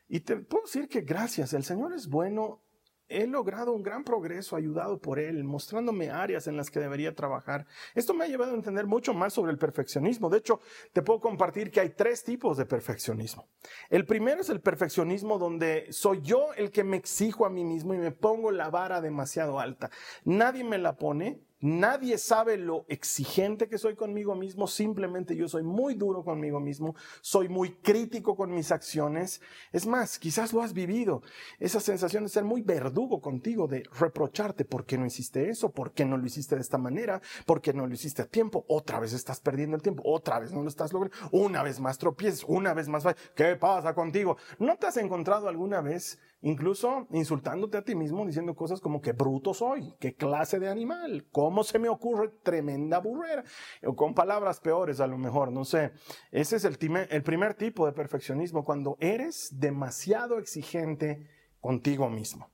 Y 0.07 0.21
te 0.21 0.37
puedo 0.37 0.63
decir 0.63 0.87
que 0.87 1.01
gracias, 1.01 1.53
el 1.53 1.63
Señor 1.63 1.93
es 1.93 2.07
bueno 2.07 2.61
he 3.09 3.25
logrado 3.25 3.73
un 3.73 3.83
gran 3.83 4.03
progreso 4.03 4.55
ayudado 4.55 4.99
por 4.99 5.19
él, 5.19 5.43
mostrándome 5.43 6.09
áreas 6.09 6.47
en 6.47 6.57
las 6.57 6.69
que 6.69 6.79
debería 6.79 7.15
trabajar. 7.15 7.65
Esto 7.95 8.13
me 8.13 8.25
ha 8.25 8.27
llevado 8.27 8.51
a 8.51 8.55
entender 8.55 8.85
mucho 8.85 9.13
más 9.13 9.33
sobre 9.33 9.51
el 9.51 9.57
perfeccionismo. 9.57 10.29
De 10.29 10.39
hecho, 10.39 10.59
te 10.93 11.01
puedo 11.01 11.19
compartir 11.19 11.71
que 11.71 11.79
hay 11.79 11.89
tres 11.89 12.23
tipos 12.23 12.57
de 12.57 12.65
perfeccionismo. 12.65 13.47
El 13.89 14.05
primero 14.05 14.41
es 14.41 14.49
el 14.49 14.61
perfeccionismo 14.61 15.37
donde 15.37 15.87
soy 15.91 16.21
yo 16.21 16.53
el 16.55 16.71
que 16.71 16.83
me 16.83 16.97
exijo 16.97 17.45
a 17.45 17.49
mí 17.49 17.63
mismo 17.63 17.93
y 17.93 17.97
me 17.97 18.11
pongo 18.11 18.51
la 18.51 18.69
vara 18.69 19.01
demasiado 19.01 19.59
alta. 19.59 19.89
Nadie 20.25 20.63
me 20.63 20.77
la 20.77 20.97
pone, 20.97 21.41
Nadie 21.59 22.19
sabe 22.19 22.55
lo 22.57 22.85
exigente 22.87 23.67
que 23.67 23.79
soy 23.79 23.95
conmigo 23.95 24.35
mismo, 24.35 24.67
simplemente 24.67 25.35
yo 25.35 25.47
soy 25.47 25.63
muy 25.63 25.95
duro 25.95 26.23
conmigo 26.23 26.59
mismo, 26.59 26.95
soy 27.21 27.49
muy 27.49 27.71
crítico 27.77 28.35
con 28.35 28.53
mis 28.53 28.71
acciones. 28.71 29.41
Es 29.71 29.87
más, 29.87 30.19
quizás 30.19 30.53
lo 30.53 30.61
has 30.61 30.73
vivido, 30.73 31.23
esa 31.59 31.79
sensación 31.79 32.23
de 32.23 32.29
ser 32.29 32.43
muy 32.43 32.61
verdugo 32.61 33.21
contigo, 33.21 33.67
de 33.67 33.83
reprocharte, 33.99 34.65
¿por 34.65 34.85
qué 34.85 34.99
no 34.99 35.07
hiciste 35.07 35.49
eso? 35.49 35.71
¿Por 35.71 35.93
qué 35.93 36.05
no 36.05 36.17
lo 36.17 36.27
hiciste 36.27 36.53
de 36.53 36.61
esta 36.61 36.77
manera? 36.77 37.21
¿Por 37.47 37.59
qué 37.59 37.73
no 37.73 37.87
lo 37.87 37.93
hiciste 37.95 38.21
a 38.21 38.27
tiempo? 38.27 38.63
Otra 38.67 38.99
vez 38.99 39.13
estás 39.13 39.39
perdiendo 39.39 39.75
el 39.75 39.81
tiempo, 39.81 40.03
otra 40.05 40.37
vez 40.37 40.51
no 40.51 40.61
lo 40.61 40.69
estás 40.69 40.93
logrando, 40.93 41.17
una 41.31 41.63
vez 41.63 41.79
más 41.79 41.97
tropiezas, 41.97 42.45
una 42.47 42.75
vez 42.75 42.87
más, 42.87 43.03
¿qué 43.35 43.55
pasa 43.55 43.95
contigo? 43.95 44.37
¿No 44.59 44.77
te 44.77 44.85
has 44.85 44.97
encontrado 44.97 45.47
alguna 45.47 45.81
vez 45.81 46.19
incluso 46.41 47.07
insultándote 47.11 47.77
a 47.77 47.83
ti 47.83 47.95
mismo, 47.95 48.25
diciendo 48.25 48.55
cosas 48.55 48.79
como 48.79 49.01
que 49.01 49.13
bruto 49.13 49.53
soy, 49.53 49.95
qué 49.99 50.15
clase 50.15 50.59
de 50.59 50.69
animal, 50.69 51.27
cómo 51.31 51.63
se 51.63 51.79
me 51.79 51.89
ocurre 51.89 52.29
tremenda 52.43 52.99
burrera, 52.99 53.43
o 53.83 53.95
con 53.95 54.13
palabras 54.13 54.59
peores 54.59 54.99
a 54.99 55.07
lo 55.07 55.17
mejor, 55.17 55.51
no 55.51 55.65
sé. 55.65 55.91
Ese 56.31 56.57
es 56.57 56.65
el, 56.65 56.77
el 57.09 57.23
primer 57.23 57.53
tipo 57.55 57.85
de 57.85 57.93
perfeccionismo, 57.93 58.63
cuando 58.63 58.97
eres 58.99 59.49
demasiado 59.59 60.37
exigente 60.37 61.27
contigo 61.59 62.09
mismo. 62.09 62.49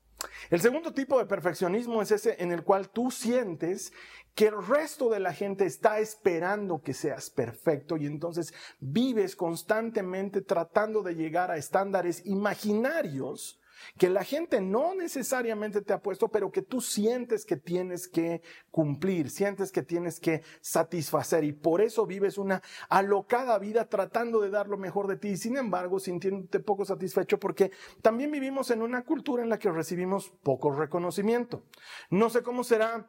El 0.50 0.60
segundo 0.60 0.92
tipo 0.92 1.18
de 1.18 1.26
perfeccionismo 1.26 2.00
es 2.00 2.10
ese 2.10 2.42
en 2.42 2.50
el 2.52 2.64
cual 2.64 2.88
tú 2.88 3.10
sientes 3.10 3.92
que 4.34 4.46
el 4.46 4.66
resto 4.66 5.10
de 5.10 5.20
la 5.20 5.32
gente 5.32 5.66
está 5.66 6.00
esperando 6.00 6.82
que 6.82 6.94
seas 6.94 7.30
perfecto 7.30 7.96
y 7.96 8.06
entonces 8.06 8.52
vives 8.80 9.36
constantemente 9.36 10.40
tratando 10.40 11.02
de 11.02 11.14
llegar 11.14 11.50
a 11.50 11.56
estándares 11.56 12.24
imaginarios 12.26 13.60
que 13.98 14.10
la 14.10 14.24
gente 14.24 14.60
no 14.60 14.94
necesariamente 14.94 15.82
te 15.82 15.92
ha 15.92 16.02
puesto, 16.02 16.28
pero 16.28 16.50
que 16.50 16.62
tú 16.62 16.80
sientes 16.80 17.44
que 17.44 17.56
tienes 17.56 18.08
que 18.08 18.42
cumplir, 18.70 19.30
sientes 19.30 19.72
que 19.72 19.82
tienes 19.82 20.20
que 20.20 20.42
satisfacer 20.60 21.44
y 21.44 21.52
por 21.52 21.80
eso 21.80 22.06
vives 22.06 22.38
una 22.38 22.62
alocada 22.88 23.58
vida 23.58 23.88
tratando 23.88 24.40
de 24.40 24.50
dar 24.50 24.68
lo 24.68 24.76
mejor 24.76 25.06
de 25.06 25.16
ti 25.16 25.28
y 25.28 25.36
sin 25.36 25.56
embargo 25.56 25.98
sintiéndote 25.98 26.60
poco 26.60 26.84
satisfecho 26.84 27.38
porque 27.38 27.70
también 28.02 28.30
vivimos 28.30 28.70
en 28.70 28.82
una 28.82 29.04
cultura 29.04 29.42
en 29.42 29.48
la 29.48 29.58
que 29.58 29.70
recibimos 29.70 30.32
poco 30.42 30.72
reconocimiento. 30.72 31.64
No 32.10 32.30
sé 32.30 32.42
cómo 32.42 32.64
será 32.64 33.08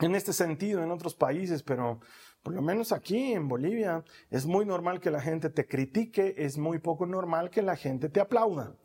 en 0.00 0.14
este 0.14 0.32
sentido 0.32 0.82
en 0.82 0.90
otros 0.90 1.14
países, 1.14 1.62
pero 1.62 2.00
por 2.42 2.54
lo 2.54 2.62
menos 2.62 2.92
aquí 2.92 3.32
en 3.32 3.48
Bolivia 3.48 4.04
es 4.30 4.46
muy 4.46 4.66
normal 4.66 5.00
que 5.00 5.10
la 5.10 5.20
gente 5.20 5.50
te 5.50 5.66
critique, 5.66 6.34
es 6.36 6.58
muy 6.58 6.78
poco 6.78 7.06
normal 7.06 7.50
que 7.50 7.62
la 7.62 7.76
gente 7.76 8.08
te 8.08 8.20
aplauda. 8.20 8.76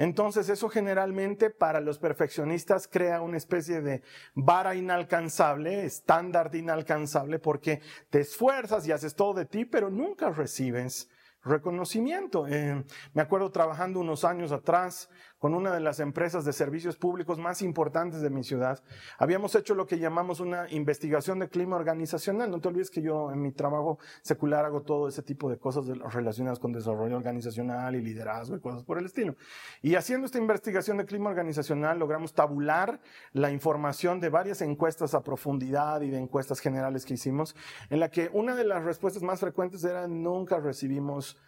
Entonces 0.00 0.48
eso 0.48 0.70
generalmente 0.70 1.50
para 1.50 1.78
los 1.78 1.98
perfeccionistas 1.98 2.88
crea 2.88 3.20
una 3.20 3.36
especie 3.36 3.82
de 3.82 4.02
vara 4.32 4.74
inalcanzable, 4.74 5.84
estándar 5.84 6.50
inalcanzable, 6.54 7.38
porque 7.38 7.82
te 8.08 8.20
esfuerzas 8.20 8.86
y 8.86 8.92
haces 8.92 9.14
todo 9.14 9.34
de 9.34 9.44
ti, 9.44 9.66
pero 9.66 9.90
nunca 9.90 10.30
recibes 10.30 11.10
reconocimiento. 11.42 12.46
Eh, 12.48 12.82
me 13.12 13.20
acuerdo 13.20 13.50
trabajando 13.50 14.00
unos 14.00 14.24
años 14.24 14.52
atrás 14.52 15.10
con 15.40 15.54
una 15.54 15.72
de 15.72 15.80
las 15.80 16.00
empresas 16.00 16.44
de 16.44 16.52
servicios 16.52 16.96
públicos 16.96 17.38
más 17.38 17.62
importantes 17.62 18.20
de 18.20 18.28
mi 18.28 18.44
ciudad. 18.44 18.82
Habíamos 19.18 19.54
hecho 19.54 19.74
lo 19.74 19.86
que 19.86 19.98
llamamos 19.98 20.38
una 20.38 20.68
investigación 20.70 21.38
de 21.38 21.48
clima 21.48 21.76
organizacional. 21.76 22.50
No 22.50 22.60
te 22.60 22.68
olvides 22.68 22.90
que 22.90 23.00
yo 23.00 23.32
en 23.32 23.40
mi 23.40 23.50
trabajo 23.50 23.98
secular 24.20 24.66
hago 24.66 24.82
todo 24.82 25.08
ese 25.08 25.22
tipo 25.22 25.48
de 25.48 25.56
cosas 25.56 25.86
relacionadas 26.12 26.58
con 26.58 26.72
desarrollo 26.72 27.16
organizacional 27.16 27.96
y 27.96 28.02
liderazgo 28.02 28.54
y 28.54 28.60
cosas 28.60 28.84
por 28.84 28.98
el 28.98 29.06
estilo. 29.06 29.34
Y 29.80 29.94
haciendo 29.94 30.26
esta 30.26 30.36
investigación 30.36 30.98
de 30.98 31.06
clima 31.06 31.30
organizacional 31.30 31.98
logramos 31.98 32.34
tabular 32.34 33.00
la 33.32 33.50
información 33.50 34.20
de 34.20 34.28
varias 34.28 34.60
encuestas 34.60 35.14
a 35.14 35.22
profundidad 35.22 36.02
y 36.02 36.10
de 36.10 36.18
encuestas 36.18 36.60
generales 36.60 37.06
que 37.06 37.14
hicimos, 37.14 37.56
en 37.88 38.00
la 38.00 38.10
que 38.10 38.28
una 38.34 38.54
de 38.54 38.64
las 38.64 38.84
respuestas 38.84 39.22
más 39.22 39.40
frecuentes 39.40 39.82
era 39.84 40.06
nunca 40.06 40.58
recibimos 40.58 41.38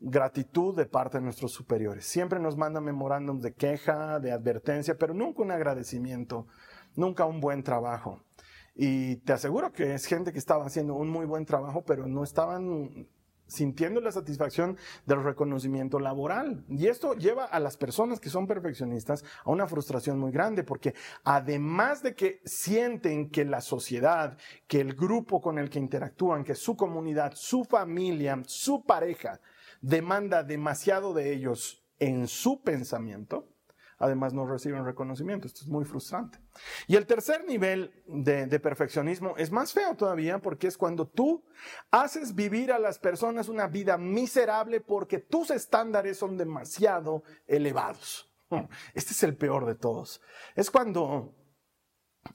gratitud 0.00 0.74
de 0.74 0.86
parte 0.86 1.18
de 1.18 1.24
nuestros 1.24 1.52
superiores. 1.52 2.06
Siempre 2.06 2.40
nos 2.40 2.56
mandan 2.56 2.84
memorándums 2.84 3.42
de 3.42 3.52
queja, 3.52 4.18
de 4.18 4.32
advertencia, 4.32 4.96
pero 4.98 5.14
nunca 5.14 5.42
un 5.42 5.50
agradecimiento, 5.50 6.46
nunca 6.96 7.26
un 7.26 7.40
buen 7.40 7.62
trabajo. 7.62 8.22
Y 8.74 9.16
te 9.16 9.34
aseguro 9.34 9.72
que 9.72 9.94
es 9.94 10.06
gente 10.06 10.32
que 10.32 10.38
estaba 10.38 10.64
haciendo 10.64 10.94
un 10.94 11.10
muy 11.10 11.26
buen 11.26 11.44
trabajo, 11.44 11.84
pero 11.84 12.06
no 12.06 12.24
estaban 12.24 13.08
sintiendo 13.50 14.00
la 14.00 14.12
satisfacción 14.12 14.78
del 15.06 15.22
reconocimiento 15.22 15.98
laboral. 15.98 16.64
Y 16.68 16.86
esto 16.86 17.14
lleva 17.14 17.44
a 17.44 17.60
las 17.60 17.76
personas 17.76 18.20
que 18.20 18.30
son 18.30 18.46
perfeccionistas 18.46 19.24
a 19.44 19.50
una 19.50 19.66
frustración 19.66 20.18
muy 20.18 20.30
grande, 20.30 20.62
porque 20.62 20.94
además 21.24 22.02
de 22.02 22.14
que 22.14 22.40
sienten 22.44 23.28
que 23.28 23.44
la 23.44 23.60
sociedad, 23.60 24.38
que 24.66 24.80
el 24.80 24.94
grupo 24.94 25.40
con 25.40 25.58
el 25.58 25.68
que 25.68 25.80
interactúan, 25.80 26.44
que 26.44 26.54
su 26.54 26.76
comunidad, 26.76 27.32
su 27.34 27.64
familia, 27.64 28.40
su 28.46 28.84
pareja, 28.84 29.40
demanda 29.80 30.42
demasiado 30.42 31.14
de 31.14 31.32
ellos 31.32 31.84
en 31.98 32.28
su 32.28 32.62
pensamiento, 32.62 33.48
además 33.98 34.32
no 34.32 34.46
reciben 34.46 34.84
reconocimiento. 34.84 35.46
Esto 35.46 35.60
es 35.62 35.68
muy 35.68 35.84
frustrante. 35.84 36.38
Y 36.86 36.96
el 36.96 37.06
tercer 37.06 37.44
nivel 37.44 37.92
de, 38.06 38.46
de, 38.46 38.60
perfeccionismo 38.60 39.34
es 39.36 39.50
más 39.52 39.72
feo 39.72 39.94
todavía 39.94 40.38
porque 40.38 40.66
es 40.66 40.78
cuando 40.78 41.06
tú 41.06 41.44
haces 41.90 42.34
vivir 42.34 42.72
a 42.72 42.78
las 42.78 42.98
personas 42.98 43.48
una 43.48 43.66
vida 43.66 43.98
miserable 43.98 44.80
porque 44.80 45.18
tus 45.18 45.50
estándares 45.50 46.18
son 46.18 46.36
demasiado 46.36 47.22
elevados. 47.46 48.30
Este 48.94 49.12
es 49.12 49.22
el 49.22 49.36
peor 49.36 49.66
de 49.66 49.74
todos. 49.74 50.20
Es 50.56 50.70
cuando 50.70 51.34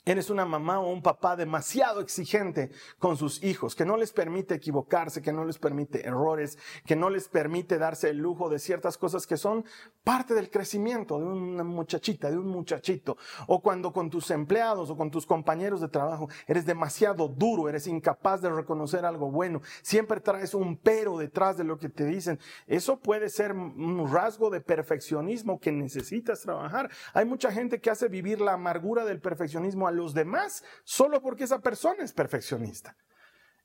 Eres 0.04 0.32
una 0.32 0.46
mamá 0.46 0.80
o 0.80 0.92
un 0.92 1.04
papá 1.04 1.36
demasiado 1.36 2.02
exigente 2.02 2.72
con 2.98 3.18
sus 3.18 3.44
hijos, 3.44 3.76
que 3.76 3.86
no 3.86 3.98
les 3.98 4.12
permite 4.12 4.56
equivocarse, 4.56 5.22
que 5.22 5.32
no 5.32 5.46
les 5.46 5.60
permite 5.60 6.06
errores, 6.06 6.58
que 6.88 6.96
no 6.96 7.10
les 7.12 7.28
permite 7.28 7.78
darse 7.78 8.10
el 8.10 8.18
lujo 8.18 8.50
de 8.50 8.58
ciertas 8.58 8.98
cosas 8.98 9.28
que 9.28 9.38
son 9.38 9.64
parte 10.04 10.34
del 10.34 10.50
crecimiento 10.50 11.20
de 11.20 11.26
una 11.26 11.64
muchachita, 11.64 12.32
de 12.32 12.38
un 12.38 12.48
muchachito. 12.48 13.18
O 13.46 13.62
cuando 13.62 13.94
con 13.94 14.10
tus 14.10 14.32
empleados 14.32 14.90
o 14.90 14.98
con 14.98 15.12
tus 15.12 15.28
compañeros 15.28 15.82
de 15.82 15.88
trabajo 15.88 16.30
eres 16.48 16.66
demasiado 16.66 17.28
duro, 17.28 17.70
eres 17.70 17.86
incapaz 17.86 18.42
de 18.42 18.50
reconocer 18.50 19.06
algo 19.06 19.30
bueno, 19.30 19.62
siempre 19.84 20.20
traes 20.20 20.56
un 20.56 20.78
pero 20.78 21.18
detrás 21.18 21.58
de 21.58 21.64
lo 21.64 21.78
que 21.78 21.90
te 21.90 22.06
dicen. 22.06 22.40
Eso 22.66 23.00
puede 23.00 23.30
ser 23.30 23.54
un 23.54 24.12
rasgo 24.12 24.50
de 24.50 24.62
perfeccionismo 24.62 25.60
que 25.60 25.72
necesitas 25.72 26.42
trabajar. 26.42 26.90
Hay 27.14 27.26
mucha 27.26 27.52
gente 27.52 27.80
que 27.80 27.92
hace 27.92 28.08
vivir 28.08 28.42
la 28.42 28.54
amargura 28.54 29.06
del 29.06 29.20
perfeccionismo 29.20 29.75
a 29.88 29.92
los 29.92 30.14
demás 30.14 30.64
solo 30.84 31.22
porque 31.22 31.44
esa 31.44 31.60
persona 31.60 32.04
es 32.04 32.14
perfeccionista. 32.14 32.96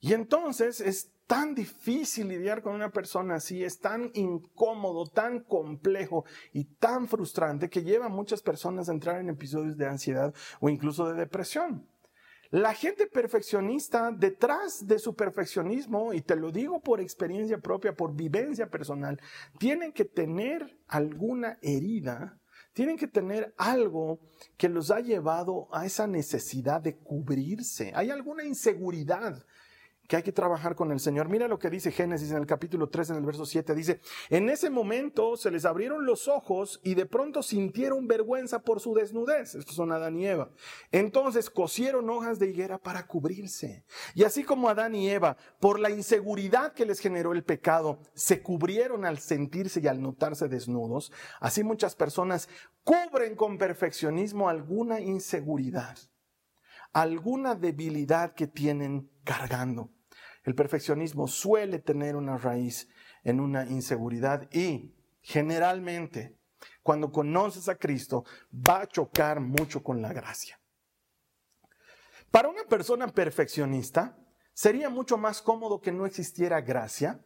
Y 0.01 0.15
entonces 0.15 0.81
es 0.81 1.13
tan 1.27 1.55
difícil 1.55 2.29
lidiar 2.29 2.63
con 2.63 2.75
una 2.75 2.91
persona 2.91 3.37
así, 3.37 3.63
es 3.63 3.79
tan 3.81 4.11
incómodo, 4.15 5.07
tan 5.07 5.41
complejo 5.41 6.25
y 6.53 6.65
tan 6.65 7.07
frustrante 7.07 7.69
que 7.69 7.85
lleva 7.85 8.07
a 8.07 8.09
muchas 8.09 8.41
personas 8.41 8.89
a 8.89 8.93
entrar 8.93 9.21
en 9.21 9.29
episodios 9.29 9.77
de 9.77 9.87
ansiedad 9.87 10.35
o 10.59 10.71
incluso 10.71 11.07
de 11.09 11.15
depresión. 11.15 11.87
la 12.51 12.75
gente 12.75 13.07
perfeccionista, 13.07 14.11
detrás 14.11 14.85
de 14.85 14.99
su 14.99 15.15
perfeccionismo, 15.15 16.13
y 16.13 16.21
te 16.21 16.35
lo 16.35 16.51
digo 16.51 16.81
por 16.81 17.01
experiencia 17.01 17.59
propia, 17.59 17.95
por 17.95 18.17
vivencia 18.17 18.69
personal, 18.69 19.21
tienen 19.59 19.93
que 19.93 20.05
tener 20.05 20.77
alguna 20.89 21.59
herida, 21.63 22.40
tienen 22.73 22.97
que 22.97 23.09
tener 23.09 23.55
algo 23.57 24.21
que 24.57 24.69
los 24.69 24.91
ha 24.91 25.01
llevado 25.01 25.69
a 25.73 25.87
esa 25.87 26.07
necesidad 26.07 26.81
de 26.81 26.97
cubrirse. 26.97 27.93
Hay 27.95 28.11
alguna 28.11 28.45
inseguridad 28.45 29.45
que 30.11 30.17
hay 30.17 30.23
que 30.25 30.33
trabajar 30.33 30.75
con 30.75 30.91
el 30.91 30.99
Señor. 30.99 31.29
Mira 31.29 31.47
lo 31.47 31.61
que 31.61 31.71
dice 31.71 31.93
Génesis 31.93 32.33
en 32.33 32.39
el 32.39 32.47
capítulo 32.47 32.89
3, 32.89 33.11
en 33.11 33.17
el 33.19 33.25
verso 33.25 33.47
7. 33.47 33.77
Dice, 33.77 34.01
en 34.29 34.51
ese 34.51 34.69
momento 34.69 35.37
se 35.37 35.53
les 35.53 35.65
abrieron 35.65 36.05
los 36.05 36.27
ojos 36.27 36.81
y 36.83 36.95
de 36.95 37.07
pronto 37.07 37.45
sintieron 37.45 38.09
vergüenza 38.09 38.63
por 38.63 38.81
su 38.81 38.93
desnudez. 38.93 39.55
Estos 39.55 39.77
son 39.77 39.93
Adán 39.93 40.19
y 40.19 40.27
Eva. 40.27 40.51
Entonces 40.91 41.49
cosieron 41.49 42.11
hojas 42.11 42.41
de 42.41 42.49
higuera 42.49 42.79
para 42.79 43.07
cubrirse. 43.07 43.85
Y 44.17 44.25
así 44.25 44.43
como 44.43 44.69
Adán 44.69 44.97
y 44.97 45.09
Eva, 45.09 45.37
por 45.61 45.79
la 45.79 45.91
inseguridad 45.91 46.73
que 46.73 46.87
les 46.87 46.99
generó 46.99 47.31
el 47.31 47.45
pecado, 47.45 48.01
se 48.13 48.43
cubrieron 48.43 49.05
al 49.05 49.21
sentirse 49.21 49.79
y 49.79 49.87
al 49.87 50.03
notarse 50.03 50.49
desnudos, 50.49 51.13
así 51.39 51.63
muchas 51.63 51.95
personas 51.95 52.49
cubren 52.83 53.37
con 53.37 53.59
perfeccionismo 53.59 54.49
alguna 54.49 54.99
inseguridad, 54.99 55.97
alguna 56.93 57.55
debilidad 57.55 58.35
que 58.35 58.49
tienen 58.49 59.09
cargando. 59.23 59.93
El 60.43 60.55
perfeccionismo 60.55 61.29
suele 61.29 61.79
tener 61.79 62.17
una 62.17 62.39
raíz 62.39 62.89
en 63.23 63.41
una 63.41 63.65
inseguridad 63.67 64.49
y 64.53 64.95
generalmente 65.21 66.39
cuando 66.83 67.13
conoces 67.13 67.69
a 67.69 67.77
Cristo 67.77 68.25
va 68.53 68.83
a 68.83 68.87
chocar 68.87 69.41
mucho 69.41 69.83
con 69.83 70.01
la 70.01 70.13
gracia. 70.13 70.61
Para 72.31 72.49
una 72.49 72.65
persona 72.65 73.09
perfeccionista 73.09 74.17
sería 74.53 74.89
mucho 74.89 75.19
más 75.19 75.43
cómodo 75.43 75.81
que 75.81 75.93
no 75.93 76.07
existiera 76.07 76.61
gracia 76.61 77.25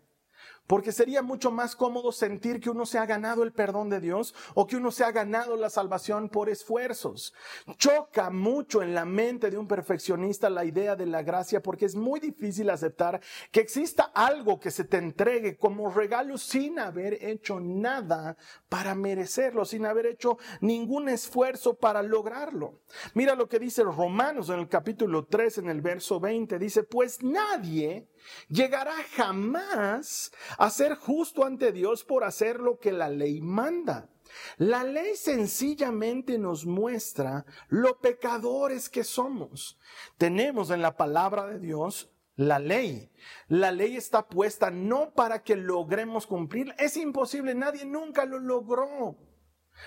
porque 0.66 0.92
sería 0.92 1.23
mucho 1.23 1.50
más 1.50 1.76
cómodo 1.76 2.12
sentir 2.12 2.61
que 2.61 2.71
uno 2.71 2.87
se 2.87 2.99
ha 2.99 3.06
ganado 3.06 3.42
el 3.42 3.52
perdón 3.52 3.90
de 3.90 4.00
Dios 4.00 4.35
o 4.54 4.66
que 4.66 4.76
uno 4.76 4.90
se 4.90 5.04
ha 5.04 5.12
ganado 5.12 5.56
la 5.56 5.71
salvación 5.71 6.28
por 6.28 6.49
esfuerzos. 6.49 7.35
Choca 7.76 8.30
mucho 8.30 8.83
en 8.83 8.94
la 8.94 9.04
mente 9.04 9.50
de 9.50 9.59
un 9.59 9.68
perfeccionista 9.68 10.49
la 10.49 10.64
idea 10.64 10.97
de 10.97 11.06
la 11.06 11.23
gracia 11.23 11.62
porque 11.62 11.85
es 11.85 11.94
muy 11.94 12.21
difícil 12.21 12.71
aceptar 12.71 13.21
que 13.50 13.61
exista 13.61 14.04
algo 14.14 14.59
que 14.59 14.71
se 14.71 14.85
te 14.85 14.97
entregue 14.97 15.56
como 15.56 15.90
regalo 15.90 16.38
sin 16.38 16.78
haber 16.78 17.25
hecho 17.25 17.61
nada 17.61 18.37
para 18.68 18.94
merecerlo, 18.94 19.64
sin 19.64 19.87
haber 19.87 20.06
hecho 20.06 20.38
ningún 20.61 21.09
esfuerzo 21.09 21.75
para 21.75 22.02
lograrlo. 22.02 22.80
Mira 23.14 23.35
lo 23.35 23.49
que 23.49 23.59
dice 23.59 23.83
Romanos 23.83 24.49
en 24.49 24.61
el 24.61 24.68
capítulo 24.68 25.26
3, 25.26 25.59
en 25.59 25.68
el 25.68 25.80
verso 25.80 26.21
20, 26.21 26.59
dice, 26.59 26.83
pues 26.83 27.23
nadie 27.23 28.09
llegará 28.48 28.94
jamás 29.16 30.32
a 30.58 30.70
ser 30.70 30.94
justo 30.96 31.44
ante 31.44 31.72
Dios 31.72 32.04
por 32.04 32.24
hacer 32.24 32.60
lo 32.60 32.78
que 32.78 32.92
la 32.92 33.08
ley 33.08 33.40
manda. 33.40 34.10
La 34.56 34.84
ley 34.84 35.16
sencillamente 35.16 36.38
nos 36.38 36.66
muestra 36.66 37.44
lo 37.68 38.00
pecadores 38.00 38.88
que 38.88 39.04
somos. 39.04 39.78
Tenemos 40.18 40.70
en 40.70 40.82
la 40.82 40.96
palabra 40.96 41.46
de 41.46 41.58
Dios 41.58 42.10
la 42.36 42.58
ley. 42.58 43.12
La 43.48 43.70
ley 43.70 43.96
está 43.96 44.28
puesta 44.28 44.70
no 44.70 45.12
para 45.12 45.42
que 45.42 45.56
logremos 45.56 46.26
cumplir. 46.26 46.74
Es 46.78 46.96
imposible, 46.96 47.54
nadie 47.54 47.84
nunca 47.84 48.24
lo 48.24 48.38
logró. 48.38 49.16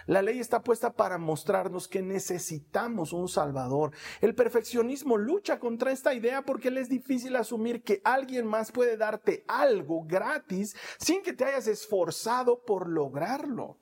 La 0.06 0.22
ley 0.22 0.40
está 0.40 0.62
puesta 0.64 0.94
para 0.94 1.18
mostrarnos 1.18 1.88
que 1.88 2.02
necesitamos 2.02 3.14
un 3.14 3.28
Salvador. 3.28 3.92
El 4.22 4.36
perfeccionismo 4.36 5.18
lucha 5.18 5.60
contra 5.60 5.92
esta 5.92 6.14
idea 6.14 6.44
porque 6.44 6.72
le 6.72 6.82
es 6.82 6.90
difícil 6.90 7.36
asumir 7.36 7.84
que 7.84 8.02
alguien 8.04 8.46
más 8.46 8.72
puede 8.72 8.98
darte 8.98 9.44
algo 9.48 10.06
gratis 10.06 10.76
sin 11.00 11.22
que 11.22 11.34
te 11.34 11.46
hayas 11.46 11.68
esforzado 11.68 12.64
por 12.64 12.88
lograrlo. 12.88 13.80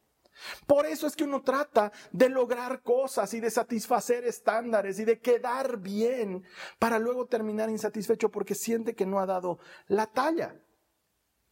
Por 0.68 0.86
eso 0.86 1.08
es 1.08 1.16
que 1.16 1.24
uno 1.24 1.42
trata 1.44 1.92
de 2.12 2.30
lograr 2.30 2.82
cosas 2.82 3.34
y 3.34 3.40
de 3.40 3.50
satisfacer 3.50 4.26
estándares 4.26 5.00
y 5.00 5.06
de 5.06 5.20
quedar 5.20 5.78
bien 5.78 6.44
para 6.80 7.00
luego 7.00 7.28
terminar 7.28 7.70
insatisfecho 7.70 8.30
porque 8.30 8.56
siente 8.56 8.96
que 8.96 9.06
no 9.06 9.20
ha 9.20 9.26
dado 9.26 9.60
la 9.88 10.08
talla. 10.08 10.56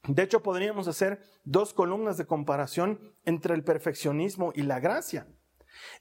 De 0.07 0.23
hecho, 0.23 0.43
podríamos 0.43 0.87
hacer 0.87 1.21
dos 1.45 1.73
columnas 1.73 2.17
de 2.17 2.25
comparación 2.25 3.15
entre 3.23 3.55
el 3.55 3.63
perfeccionismo 3.63 4.51
y 4.53 4.63
la 4.63 4.79
gracia. 4.79 5.27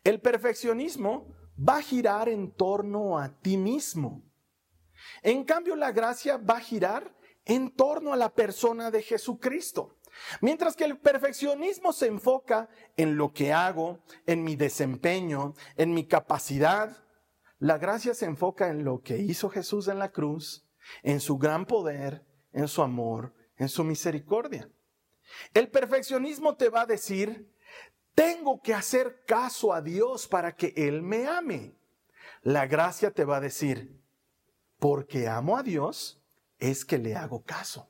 El 0.03 0.21
perfeccionismo 0.21 1.35
va 1.57 1.77
a 1.77 1.83
girar 1.83 2.29
en 2.29 2.51
torno 2.51 3.19
a 3.19 3.39
ti 3.41 3.57
mismo. 3.57 4.23
En 5.23 5.45
cambio, 5.45 5.77
la 5.77 5.93
gracia 5.93 6.37
va 6.37 6.57
a 6.57 6.61
girar 6.61 7.15
en 7.45 7.71
torno 7.75 8.13
a 8.13 8.17
la 8.17 8.35
persona 8.35 8.91
de 8.91 9.03
Jesucristo. 9.03 9.99
Mientras 10.41 10.77
que 10.77 10.85
el 10.85 10.99
perfeccionismo 10.99 11.93
se 11.93 12.09
enfoca 12.09 12.69
en 12.97 13.17
lo 13.17 13.33
que 13.33 13.53
hago, 13.53 14.01
en 14.27 14.43
mi 14.43 14.57
desempeño, 14.57 15.55
en 15.77 15.95
mi 15.95 16.07
capacidad, 16.07 17.05
la 17.59 17.79
gracia 17.79 18.15
se 18.15 18.27
enfoca 18.27 18.69
en 18.69 18.85
lo 18.85 19.01
que 19.01 19.19
hizo 19.19 19.49
Jesús 19.49 19.89
en 19.89 19.99
la 20.01 20.11
cruz, 20.11 20.69
en 21.03 21.21
su 21.21 21.39
gran 21.39 21.65
poder, 21.65 22.27
en 22.53 22.69
su 22.69 22.83
amor, 22.83 23.33
en 23.57 23.69
su 23.69 23.85
misericordia. 23.85 24.69
El 25.55 25.71
perfeccionismo 25.71 26.57
te 26.57 26.69
va 26.69 26.83
a 26.83 26.87
decir, 26.87 27.51
tengo 28.15 28.61
que 28.61 28.75
hacer 28.75 29.25
caso 29.27 29.73
a 29.73 29.81
Dios 29.81 30.27
para 30.27 30.55
que 30.55 30.73
Él 30.77 31.03
me 31.03 31.27
ame. 31.27 31.75
La 32.43 32.67
gracia 32.67 33.11
te 33.11 33.25
va 33.25 33.37
a 33.37 33.41
decir, 33.41 34.01
porque 34.79 35.29
amo 35.29 35.57
a 35.57 35.63
Dios, 35.63 36.21
es 36.59 36.85
que 36.85 36.99
le 36.99 37.15
hago 37.15 37.43
caso. 37.43 37.89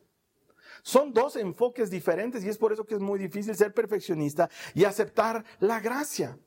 Son 0.83 1.13
dos 1.13 1.37
enfoques 1.37 1.91
diferentes 1.91 2.45
y 2.45 2.49
es 2.49 2.59
por 2.59 2.73
eso 2.73 2.85
que 2.85 2.95
es 2.95 3.01
muy 3.01 3.19
difícil 3.19 3.55
ser 3.55 3.73
perfeccionista 3.73 4.51
y 4.75 4.85
aceptar 4.85 5.45
la 5.61 5.81
gracia. 5.81 6.39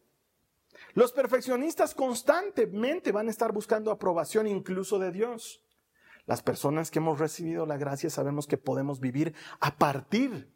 Los 0.93 1.11
perfeccionistas 1.11 1.93
constantemente 1.95 3.11
van 3.11 3.27
a 3.27 3.31
estar 3.31 3.51
buscando 3.51 3.91
aprobación 3.91 4.47
incluso 4.47 4.99
de 4.99 5.11
Dios. 5.11 5.64
Las 6.25 6.41
personas 6.41 6.89
que 6.89 6.99
hemos 6.99 7.19
recibido 7.19 7.65
la 7.65 7.77
gracia 7.77 8.09
sabemos 8.09 8.47
que 8.47 8.57
podemos 8.57 8.99
vivir 8.99 9.35
a 9.59 9.75
partir 9.77 10.51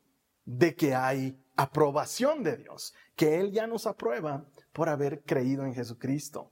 de 0.46 0.76
que 0.76 0.96
hay 0.96 1.40
aprobación 1.56 2.44
de 2.44 2.58
Dios, 2.58 2.94
que 3.16 3.40
Él 3.40 3.52
ya 3.52 3.68
nos 3.68 3.86
aprueba 3.86 4.50
por 4.74 4.90
haber 4.90 5.24
creído 5.24 5.66
en 5.66 5.76
Jesucristo. 5.76 6.52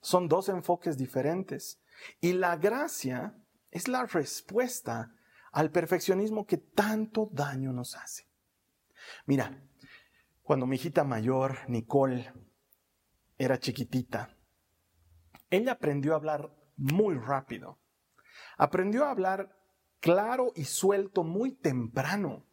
Son 0.00 0.28
dos 0.28 0.48
enfoques 0.48 0.96
diferentes. 0.96 1.80
Y 2.20 2.32
la 2.32 2.56
gracia 2.56 3.36
es 3.70 3.86
la 3.86 4.06
respuesta 4.06 5.14
al 5.52 5.70
perfeccionismo 5.70 6.46
que 6.46 6.56
tanto 6.56 7.28
daño 7.32 7.72
nos 7.72 7.96
hace. 7.96 8.28
Mira, 9.26 9.62
cuando 10.42 10.66
mi 10.66 10.76
hijita 10.76 11.04
mayor, 11.04 11.58
Nicole, 11.68 12.32
era 13.38 13.58
chiquitita, 13.58 14.36
ella 15.50 15.72
aprendió 15.72 16.12
a 16.12 16.16
hablar 16.16 16.50
muy 16.76 17.14
rápido. 17.14 17.78
Aprendió 18.60 19.06
a 19.06 19.10
hablar 19.10 19.56
claro 20.00 20.52
y 20.54 20.64
suelto 20.64 21.24
muy 21.24 21.50
temprano, 21.50 22.44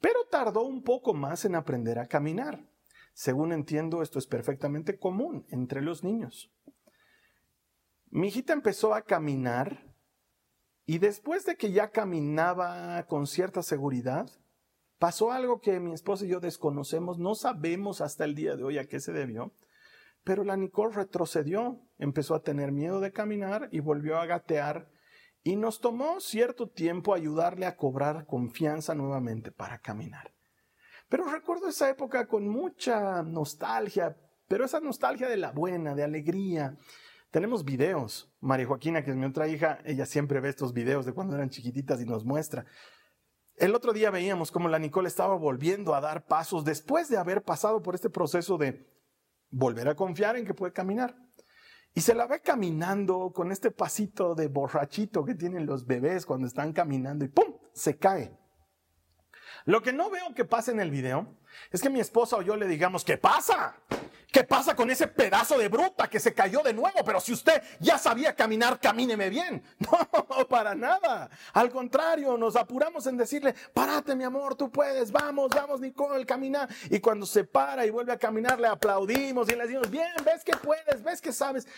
pero 0.00 0.28
tardó 0.30 0.62
un 0.62 0.84
poco 0.84 1.12
más 1.12 1.44
en 1.44 1.56
aprender 1.56 1.98
a 1.98 2.06
caminar. 2.06 2.64
Según 3.12 3.52
entiendo, 3.52 4.02
esto 4.02 4.20
es 4.20 4.28
perfectamente 4.28 5.00
común 5.00 5.44
entre 5.50 5.82
los 5.82 6.04
niños. 6.04 6.52
Mi 8.10 8.28
hijita 8.28 8.52
empezó 8.52 8.94
a 8.94 9.02
caminar 9.02 9.92
y 10.86 10.98
después 10.98 11.44
de 11.46 11.56
que 11.56 11.72
ya 11.72 11.90
caminaba 11.90 13.04
con 13.08 13.26
cierta 13.26 13.64
seguridad, 13.64 14.30
pasó 15.00 15.32
algo 15.32 15.60
que 15.60 15.80
mi 15.80 15.94
esposa 15.94 16.26
y 16.26 16.28
yo 16.28 16.38
desconocemos, 16.38 17.18
no 17.18 17.34
sabemos 17.34 18.00
hasta 18.00 18.24
el 18.24 18.36
día 18.36 18.54
de 18.54 18.62
hoy 18.62 18.78
a 18.78 18.86
qué 18.86 19.00
se 19.00 19.10
debió, 19.10 19.52
pero 20.24 20.44
la 20.44 20.56
Nicole 20.56 20.94
retrocedió, 20.94 21.80
empezó 21.98 22.34
a 22.34 22.42
tener 22.42 22.70
miedo 22.70 23.00
de 23.00 23.12
caminar 23.12 23.68
y 23.72 23.80
volvió 23.80 24.18
a 24.18 24.26
gatear 24.26 24.88
y 25.44 25.56
nos 25.56 25.80
tomó 25.80 26.20
cierto 26.20 26.68
tiempo 26.68 27.14
ayudarle 27.14 27.66
a 27.66 27.76
cobrar 27.76 28.26
confianza 28.26 28.94
nuevamente 28.94 29.50
para 29.50 29.80
caminar. 29.80 30.32
Pero 31.08 31.24
recuerdo 31.26 31.68
esa 31.68 31.90
época 31.90 32.26
con 32.26 32.48
mucha 32.48 33.22
nostalgia, 33.22 34.16
pero 34.48 34.64
esa 34.64 34.80
nostalgia 34.80 35.28
de 35.28 35.36
la 35.36 35.50
buena, 35.50 35.94
de 35.94 36.04
alegría. 36.04 36.76
Tenemos 37.30 37.64
videos. 37.64 38.32
María 38.40 38.66
Joaquina, 38.66 39.04
que 39.04 39.10
es 39.10 39.16
mi 39.16 39.26
otra 39.26 39.48
hija, 39.48 39.78
ella 39.84 40.06
siempre 40.06 40.40
ve 40.40 40.48
estos 40.48 40.72
videos 40.72 41.04
de 41.04 41.12
cuando 41.12 41.34
eran 41.34 41.50
chiquititas 41.50 42.00
y 42.00 42.04
nos 42.04 42.24
muestra. 42.24 42.66
El 43.56 43.74
otro 43.74 43.92
día 43.92 44.10
veíamos 44.10 44.50
cómo 44.50 44.68
la 44.68 44.78
Nicole 44.78 45.08
estaba 45.08 45.36
volviendo 45.36 45.94
a 45.94 46.00
dar 46.00 46.26
pasos 46.26 46.64
después 46.64 47.08
de 47.08 47.18
haber 47.18 47.42
pasado 47.42 47.82
por 47.82 47.94
este 47.94 48.10
proceso 48.10 48.56
de 48.56 48.88
volver 49.50 49.88
a 49.88 49.94
confiar 49.94 50.36
en 50.36 50.46
que 50.46 50.54
puede 50.54 50.72
caminar. 50.72 51.16
Y 51.94 52.00
se 52.00 52.14
la 52.14 52.26
ve 52.26 52.40
caminando 52.40 53.32
con 53.34 53.52
este 53.52 53.70
pasito 53.70 54.34
de 54.34 54.48
borrachito 54.48 55.24
que 55.24 55.34
tienen 55.34 55.66
los 55.66 55.86
bebés 55.86 56.24
cuando 56.24 56.46
están 56.46 56.72
caminando 56.72 57.24
y 57.24 57.28
¡pum! 57.28 57.54
se 57.72 57.98
cae. 57.98 58.38
Lo 59.64 59.82
que 59.82 59.92
no 59.92 60.10
veo 60.10 60.34
que 60.34 60.44
pase 60.44 60.72
en 60.72 60.80
el 60.80 60.90
video 60.90 61.26
es 61.70 61.80
que 61.80 61.90
mi 61.90 62.00
esposa 62.00 62.36
o 62.36 62.42
yo 62.42 62.56
le 62.56 62.66
digamos, 62.66 63.04
¿qué 63.04 63.16
pasa? 63.16 63.76
¿Qué 64.32 64.44
pasa 64.44 64.74
con 64.74 64.90
ese 64.90 65.08
pedazo 65.08 65.58
de 65.58 65.68
bruta 65.68 66.08
que 66.08 66.18
se 66.18 66.32
cayó 66.32 66.62
de 66.62 66.72
nuevo? 66.72 67.04
Pero 67.04 67.20
si 67.20 67.34
usted 67.34 67.62
ya 67.80 67.98
sabía 67.98 68.34
caminar, 68.34 68.80
camíneme 68.80 69.28
bien. 69.28 69.62
No, 70.32 70.48
para 70.48 70.74
nada. 70.74 71.28
Al 71.52 71.70
contrario, 71.70 72.38
nos 72.38 72.56
apuramos 72.56 73.06
en 73.06 73.18
decirle, 73.18 73.54
párate 73.74 74.16
mi 74.16 74.24
amor, 74.24 74.54
tú 74.54 74.70
puedes, 74.70 75.12
vamos, 75.12 75.50
vamos 75.54 75.80
Nicole, 75.80 76.24
caminar. 76.24 76.68
Y 76.88 77.00
cuando 77.00 77.26
se 77.26 77.44
para 77.44 77.84
y 77.84 77.90
vuelve 77.90 78.12
a 78.12 78.18
caminar, 78.18 78.58
le 78.58 78.68
aplaudimos 78.68 79.48
y 79.50 79.56
le 79.56 79.64
decimos, 79.64 79.90
bien, 79.90 80.08
ves 80.24 80.42
que 80.42 80.56
puedes, 80.56 81.02
ves 81.02 81.20
que 81.20 81.32
sabes. 81.32 81.68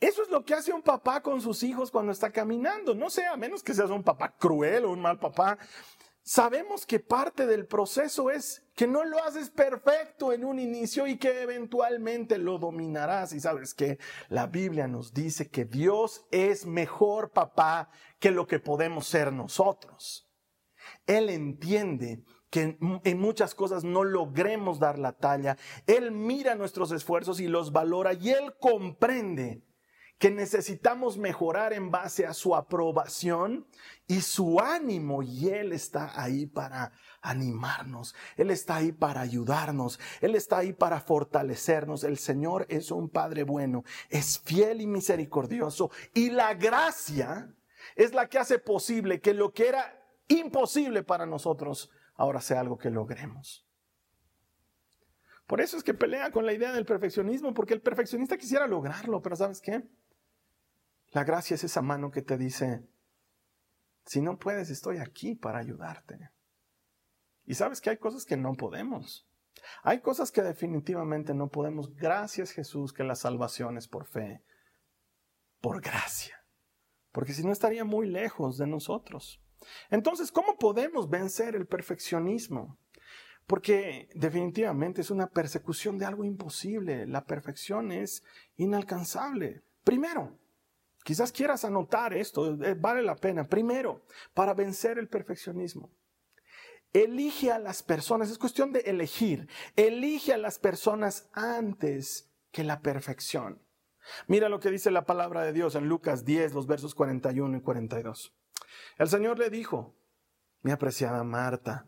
Eso 0.00 0.22
es 0.22 0.28
lo 0.28 0.44
que 0.44 0.54
hace 0.54 0.72
un 0.72 0.82
papá 0.82 1.22
con 1.22 1.40
sus 1.40 1.62
hijos 1.62 1.90
cuando 1.92 2.10
está 2.10 2.30
caminando. 2.30 2.94
No 2.94 3.08
sé, 3.08 3.24
a 3.26 3.36
menos 3.36 3.62
que 3.62 3.72
seas 3.72 3.90
un 3.90 4.02
papá 4.02 4.34
cruel 4.36 4.84
o 4.84 4.90
un 4.90 5.00
mal 5.00 5.18
papá. 5.18 5.56
Sabemos 6.26 6.86
que 6.86 7.00
parte 7.00 7.46
del 7.46 7.66
proceso 7.66 8.30
es 8.30 8.66
que 8.74 8.86
no 8.86 9.04
lo 9.04 9.22
haces 9.22 9.50
perfecto 9.50 10.32
en 10.32 10.42
un 10.46 10.58
inicio 10.58 11.06
y 11.06 11.18
que 11.18 11.42
eventualmente 11.42 12.38
lo 12.38 12.56
dominarás. 12.56 13.34
Y 13.34 13.40
sabes 13.40 13.74
que 13.74 13.98
la 14.30 14.46
Biblia 14.46 14.88
nos 14.88 15.12
dice 15.12 15.50
que 15.50 15.66
Dios 15.66 16.24
es 16.30 16.64
mejor 16.64 17.32
papá 17.32 17.90
que 18.18 18.30
lo 18.30 18.46
que 18.46 18.58
podemos 18.58 19.06
ser 19.06 19.34
nosotros. 19.34 20.26
Él 21.06 21.28
entiende 21.28 22.24
que 22.48 22.78
en 22.80 23.20
muchas 23.20 23.54
cosas 23.54 23.84
no 23.84 24.02
logremos 24.02 24.78
dar 24.78 24.98
la 24.98 25.12
talla. 25.12 25.58
Él 25.86 26.10
mira 26.10 26.54
nuestros 26.54 26.90
esfuerzos 26.92 27.38
y 27.38 27.48
los 27.48 27.70
valora 27.70 28.14
y 28.14 28.30
él 28.30 28.54
comprende 28.58 29.62
que 30.18 30.30
necesitamos 30.30 31.18
mejorar 31.18 31.72
en 31.72 31.90
base 31.90 32.26
a 32.26 32.34
su 32.34 32.54
aprobación 32.54 33.66
y 34.06 34.20
su 34.20 34.60
ánimo 34.60 35.22
y 35.22 35.48
Él 35.48 35.72
está 35.72 36.12
ahí 36.20 36.46
para 36.46 36.92
animarnos, 37.20 38.14
Él 38.36 38.50
está 38.50 38.76
ahí 38.76 38.92
para 38.92 39.20
ayudarnos, 39.20 39.98
Él 40.20 40.34
está 40.34 40.58
ahí 40.58 40.72
para 40.72 41.00
fortalecernos. 41.00 42.04
El 42.04 42.18
Señor 42.18 42.66
es 42.68 42.90
un 42.90 43.08
Padre 43.08 43.42
bueno, 43.42 43.84
es 44.08 44.38
fiel 44.38 44.80
y 44.80 44.86
misericordioso 44.86 45.90
y 46.14 46.30
la 46.30 46.54
gracia 46.54 47.52
es 47.96 48.14
la 48.14 48.28
que 48.28 48.38
hace 48.38 48.58
posible 48.58 49.20
que 49.20 49.34
lo 49.34 49.52
que 49.52 49.68
era 49.68 50.00
imposible 50.28 51.02
para 51.02 51.26
nosotros 51.26 51.90
ahora 52.14 52.40
sea 52.40 52.60
algo 52.60 52.78
que 52.78 52.90
logremos. 52.90 53.66
Por 55.46 55.60
eso 55.60 55.76
es 55.76 55.84
que 55.84 55.92
pelea 55.92 56.30
con 56.30 56.46
la 56.46 56.54
idea 56.54 56.72
del 56.72 56.86
perfeccionismo, 56.86 57.52
porque 57.52 57.74
el 57.74 57.82
perfeccionista 57.82 58.38
quisiera 58.38 58.66
lograrlo, 58.66 59.20
pero 59.20 59.36
¿sabes 59.36 59.60
qué? 59.60 59.82
La 61.14 61.22
gracia 61.22 61.54
es 61.54 61.62
esa 61.62 61.80
mano 61.80 62.10
que 62.10 62.22
te 62.22 62.36
dice, 62.36 62.82
si 64.04 64.20
no 64.20 64.36
puedes, 64.36 64.68
estoy 64.68 64.98
aquí 64.98 65.36
para 65.36 65.60
ayudarte. 65.60 66.30
Y 67.46 67.54
sabes 67.54 67.80
que 67.80 67.90
hay 67.90 67.98
cosas 67.98 68.24
que 68.24 68.36
no 68.36 68.54
podemos. 68.54 69.24
Hay 69.84 70.00
cosas 70.00 70.32
que 70.32 70.42
definitivamente 70.42 71.32
no 71.32 71.50
podemos. 71.50 71.94
Gracias 71.94 72.50
Jesús 72.50 72.92
que 72.92 73.04
la 73.04 73.14
salvación 73.14 73.78
es 73.78 73.86
por 73.86 74.06
fe, 74.06 74.42
por 75.60 75.80
gracia. 75.80 76.44
Porque 77.12 77.32
si 77.32 77.44
no 77.44 77.52
estaría 77.52 77.84
muy 77.84 78.08
lejos 78.08 78.58
de 78.58 78.66
nosotros. 78.66 79.40
Entonces, 79.90 80.32
¿cómo 80.32 80.56
podemos 80.58 81.08
vencer 81.08 81.54
el 81.54 81.68
perfeccionismo? 81.68 82.76
Porque 83.46 84.08
definitivamente 84.16 85.02
es 85.02 85.12
una 85.12 85.28
persecución 85.28 85.96
de 85.96 86.06
algo 86.06 86.24
imposible. 86.24 87.06
La 87.06 87.24
perfección 87.24 87.92
es 87.92 88.24
inalcanzable. 88.56 89.62
Primero, 89.84 90.40
Quizás 91.04 91.32
quieras 91.32 91.66
anotar 91.66 92.14
esto, 92.14 92.54
eh, 92.64 92.74
vale 92.74 93.02
la 93.02 93.14
pena. 93.14 93.44
Primero, 93.44 94.06
para 94.32 94.54
vencer 94.54 94.98
el 94.98 95.06
perfeccionismo. 95.06 95.90
Elige 96.94 97.52
a 97.52 97.58
las 97.58 97.82
personas, 97.82 98.30
es 98.30 98.38
cuestión 98.38 98.72
de 98.72 98.80
elegir. 98.80 99.48
Elige 99.76 100.32
a 100.32 100.38
las 100.38 100.58
personas 100.58 101.28
antes 101.34 102.32
que 102.50 102.64
la 102.64 102.80
perfección. 102.80 103.60
Mira 104.28 104.48
lo 104.48 104.60
que 104.60 104.70
dice 104.70 104.90
la 104.90 105.04
palabra 105.04 105.42
de 105.42 105.52
Dios 105.52 105.74
en 105.74 105.88
Lucas 105.88 106.24
10, 106.24 106.54
los 106.54 106.66
versos 106.66 106.94
41 106.94 107.58
y 107.58 107.60
42. 107.60 108.34
El 108.96 109.08
Señor 109.08 109.38
le 109.38 109.50
dijo, 109.50 109.94
mi 110.62 110.70
apreciada 110.70 111.22
Marta, 111.22 111.86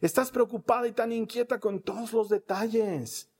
estás 0.00 0.30
preocupada 0.30 0.86
y 0.86 0.92
tan 0.92 1.10
inquieta 1.10 1.58
con 1.58 1.82
todos 1.82 2.12
los 2.12 2.28
detalles. 2.28 3.32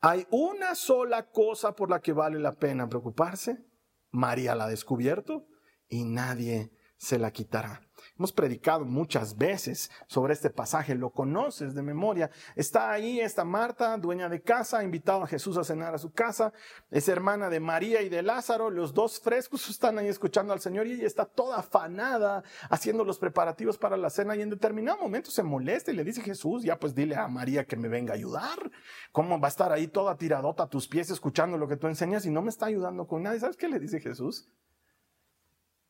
Hay 0.00 0.26
una 0.30 0.74
sola 0.74 1.30
cosa 1.30 1.76
por 1.76 1.90
la 1.90 2.00
que 2.00 2.14
vale 2.14 2.38
la 2.38 2.54
pena 2.54 2.88
preocuparse. 2.88 3.69
María 4.10 4.54
la 4.54 4.64
ha 4.64 4.68
descubierto 4.68 5.46
y 5.88 6.04
nadie 6.04 6.72
se 6.96 7.18
la 7.18 7.32
quitará. 7.32 7.89
Hemos 8.18 8.32
predicado 8.32 8.84
muchas 8.84 9.36
veces 9.36 9.90
sobre 10.06 10.32
este 10.34 10.50
pasaje, 10.50 10.94
lo 10.94 11.10
conoces 11.10 11.74
de 11.74 11.82
memoria. 11.82 12.30
Está 12.56 12.90
ahí 12.90 13.20
esta 13.20 13.44
Marta, 13.44 13.96
dueña 13.96 14.28
de 14.28 14.42
casa, 14.42 14.78
ha 14.78 14.84
invitado 14.84 15.22
a 15.22 15.26
Jesús 15.26 15.56
a 15.56 15.64
cenar 15.64 15.94
a 15.94 15.98
su 15.98 16.12
casa. 16.12 16.52
Es 16.90 17.08
hermana 17.08 17.50
de 17.50 17.60
María 17.60 18.02
y 18.02 18.08
de 18.08 18.22
Lázaro. 18.22 18.70
Los 18.70 18.94
dos 18.94 19.20
frescos 19.20 19.68
están 19.68 19.98
ahí 19.98 20.08
escuchando 20.08 20.52
al 20.52 20.60
Señor 20.60 20.86
y 20.86 20.92
ella 20.92 21.06
está 21.06 21.24
toda 21.24 21.58
afanada 21.58 22.42
haciendo 22.68 23.04
los 23.04 23.18
preparativos 23.18 23.78
para 23.78 23.96
la 23.96 24.10
cena 24.10 24.36
y 24.36 24.42
en 24.42 24.50
determinado 24.50 24.98
momento 24.98 25.30
se 25.30 25.42
molesta 25.42 25.90
y 25.90 25.96
le 25.96 26.04
dice 26.04 26.22
Jesús, 26.22 26.62
ya 26.62 26.78
pues 26.78 26.94
dile 26.94 27.16
a 27.16 27.28
María 27.28 27.64
que 27.64 27.76
me 27.76 27.88
venga 27.88 28.12
a 28.12 28.16
ayudar. 28.16 28.70
¿Cómo 29.12 29.40
va 29.40 29.48
a 29.48 29.50
estar 29.50 29.72
ahí 29.72 29.88
toda 29.88 30.16
tiradota 30.16 30.64
a 30.64 30.68
tus 30.68 30.88
pies 30.88 31.10
escuchando 31.10 31.58
lo 31.58 31.68
que 31.68 31.76
tú 31.76 31.86
enseñas 31.86 32.26
y 32.26 32.30
no 32.30 32.42
me 32.42 32.50
está 32.50 32.66
ayudando 32.66 33.06
con 33.06 33.22
nadie? 33.22 33.40
¿Sabes 33.40 33.56
qué 33.56 33.68
le 33.68 33.78
dice 33.78 34.00
Jesús? 34.00 34.48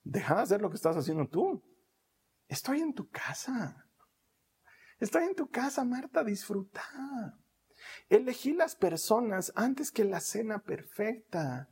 Deja 0.04 0.34
de 0.36 0.42
hacer 0.42 0.60
lo 0.60 0.70
que 0.70 0.76
estás 0.76 0.96
haciendo 0.96 1.26
tú. 1.26 1.62
Estoy 2.50 2.80
en 2.80 2.92
tu 2.92 3.08
casa. 3.08 3.86
Estoy 4.98 5.22
en 5.22 5.36
tu 5.36 5.48
casa, 5.48 5.84
Marta, 5.84 6.24
disfruta. 6.24 6.82
Elegí 8.08 8.52
las 8.54 8.74
personas 8.74 9.52
antes 9.54 9.92
que 9.92 10.04
la 10.04 10.18
cena 10.18 10.58
perfecta. 10.58 11.70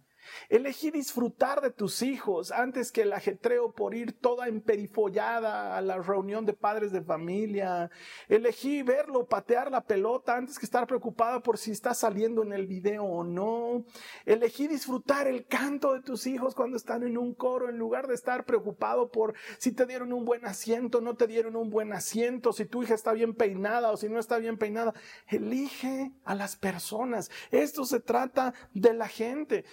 Elegí 0.48 0.90
disfrutar 0.90 1.60
de 1.60 1.70
tus 1.70 2.02
hijos 2.02 2.52
antes 2.52 2.92
que 2.92 3.02
el 3.02 3.12
ajetreo 3.12 3.72
por 3.72 3.94
ir 3.94 4.12
toda 4.12 4.48
emperifollada 4.48 5.76
a 5.76 5.80
la 5.80 5.98
reunión 5.98 6.46
de 6.46 6.52
padres 6.52 6.92
de 6.92 7.02
familia. 7.02 7.90
Elegí 8.28 8.82
verlo 8.82 9.26
patear 9.26 9.70
la 9.70 9.84
pelota 9.84 10.36
antes 10.36 10.58
que 10.58 10.66
estar 10.66 10.86
preocupada 10.86 11.40
por 11.40 11.58
si 11.58 11.70
está 11.70 11.94
saliendo 11.94 12.42
en 12.42 12.52
el 12.52 12.66
video 12.66 13.04
o 13.04 13.24
no. 13.24 13.84
Elegí 14.24 14.68
disfrutar 14.68 15.26
el 15.26 15.46
canto 15.46 15.94
de 15.94 16.02
tus 16.02 16.26
hijos 16.26 16.54
cuando 16.54 16.76
están 16.76 17.02
en 17.02 17.18
un 17.18 17.34
coro 17.34 17.68
en 17.68 17.78
lugar 17.78 18.06
de 18.06 18.14
estar 18.14 18.44
preocupado 18.44 19.10
por 19.10 19.34
si 19.58 19.72
te 19.72 19.86
dieron 19.86 20.12
un 20.12 20.24
buen 20.24 20.44
asiento, 20.46 21.00
no 21.00 21.16
te 21.16 21.26
dieron 21.26 21.56
un 21.56 21.70
buen 21.70 21.92
asiento, 21.92 22.52
si 22.52 22.64
tu 22.64 22.82
hija 22.82 22.94
está 22.94 23.12
bien 23.12 23.34
peinada 23.34 23.90
o 23.90 23.96
si 23.96 24.08
no 24.08 24.18
está 24.18 24.38
bien 24.38 24.58
peinada. 24.58 24.94
Elige 25.26 26.12
a 26.24 26.34
las 26.34 26.56
personas. 26.56 27.30
Esto 27.50 27.84
se 27.84 28.00
trata 28.00 28.54
de 28.74 28.94
la 28.94 29.08
gente. 29.08 29.64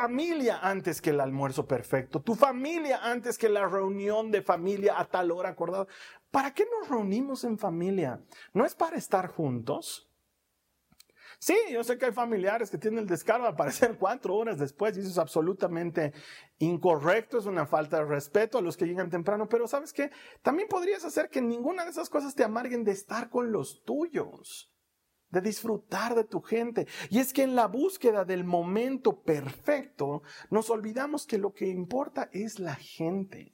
Familia 0.00 0.60
antes 0.62 1.00
que 1.00 1.10
el 1.10 1.20
almuerzo 1.20 1.66
perfecto, 1.66 2.20
tu 2.20 2.36
familia 2.36 3.00
antes 3.02 3.36
que 3.36 3.48
la 3.48 3.66
reunión 3.66 4.30
de 4.30 4.42
familia 4.42 4.96
a 4.96 5.04
tal 5.04 5.32
hora 5.32 5.48
acordada. 5.48 5.88
¿Para 6.30 6.54
qué 6.54 6.64
nos 6.70 6.88
reunimos 6.88 7.42
en 7.42 7.58
familia? 7.58 8.20
¿No 8.52 8.64
es 8.64 8.76
para 8.76 8.96
estar 8.96 9.26
juntos? 9.26 10.08
Sí, 11.40 11.56
yo 11.72 11.82
sé 11.82 11.98
que 11.98 12.06
hay 12.06 12.12
familiares 12.12 12.70
que 12.70 12.78
tienen 12.78 13.00
el 13.00 13.06
descaro 13.08 13.42
de 13.42 13.50
aparecer 13.50 13.96
cuatro 13.98 14.36
horas 14.36 14.60
después 14.60 14.96
y 14.96 15.00
eso 15.00 15.10
es 15.10 15.18
absolutamente 15.18 16.12
incorrecto, 16.60 17.38
es 17.38 17.46
una 17.46 17.66
falta 17.66 17.96
de 17.96 18.04
respeto 18.04 18.58
a 18.58 18.62
los 18.62 18.76
que 18.76 18.86
llegan 18.86 19.10
temprano, 19.10 19.48
pero 19.48 19.66
¿sabes 19.66 19.92
qué? 19.92 20.12
También 20.42 20.68
podrías 20.68 21.04
hacer 21.04 21.28
que 21.28 21.42
ninguna 21.42 21.84
de 21.84 21.90
esas 21.90 22.08
cosas 22.08 22.36
te 22.36 22.44
amarguen 22.44 22.84
de 22.84 22.92
estar 22.92 23.30
con 23.30 23.50
los 23.50 23.82
tuyos 23.82 24.72
de 25.30 25.40
disfrutar 25.40 26.14
de 26.14 26.24
tu 26.24 26.40
gente. 26.40 26.86
Y 27.10 27.18
es 27.18 27.32
que 27.32 27.42
en 27.42 27.54
la 27.54 27.66
búsqueda 27.66 28.24
del 28.24 28.44
momento 28.44 29.22
perfecto, 29.22 30.22
nos 30.50 30.70
olvidamos 30.70 31.26
que 31.26 31.38
lo 31.38 31.52
que 31.52 31.66
importa 31.66 32.28
es 32.32 32.58
la 32.58 32.74
gente. 32.74 33.52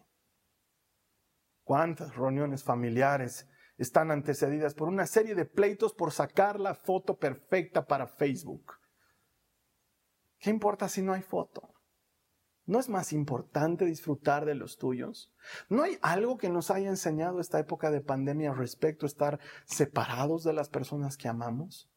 ¿Cuántas 1.62 2.14
reuniones 2.14 2.62
familiares 2.62 3.48
están 3.76 4.10
antecedidas 4.10 4.74
por 4.74 4.88
una 4.88 5.06
serie 5.06 5.34
de 5.34 5.46
pleitos 5.46 5.94
por 5.94 6.12
sacar 6.12 6.60
la 6.60 6.74
foto 6.74 7.18
perfecta 7.18 7.86
para 7.86 8.06
Facebook? 8.06 8.74
¿Qué 10.38 10.50
importa 10.50 10.88
si 10.88 11.02
no 11.02 11.12
hay 11.12 11.22
foto? 11.22 11.73
¿No 12.66 12.80
es 12.80 12.88
más 12.88 13.12
importante 13.12 13.84
disfrutar 13.84 14.46
de 14.46 14.54
los 14.54 14.78
tuyos? 14.78 15.30
¿No 15.68 15.82
hay 15.82 15.98
algo 16.00 16.38
que 16.38 16.48
nos 16.48 16.70
haya 16.70 16.88
enseñado 16.88 17.40
esta 17.40 17.58
época 17.58 17.90
de 17.90 18.00
pandemia 18.00 18.54
respecto 18.54 19.04
a 19.04 19.08
estar 19.08 19.40
separados 19.66 20.44
de 20.44 20.54
las 20.54 20.70
personas 20.70 21.18
que 21.18 21.28
amamos? 21.28 21.90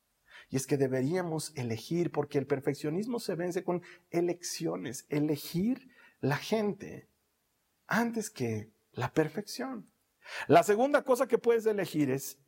Y 0.50 0.58
es 0.58 0.68
que 0.68 0.78
deberíamos 0.78 1.54
elegir, 1.56 2.12
porque 2.12 2.38
el 2.38 2.48
perfeccionismo 2.48 3.20
se 3.20 3.36
vence 3.36 3.64
con 3.64 3.82
elecciones, 4.12 5.06
elegir 5.10 5.90
la 6.20 6.38
gente 6.38 7.10
antes 7.86 8.30
que 8.30 8.72
la 8.92 9.14
perfección. 9.14 9.90
La 10.48 10.64
segunda 10.64 11.04
cosa 11.04 11.28
que 11.28 11.38
puedes 11.38 11.66
elegir 11.66 12.12
es 12.12 12.40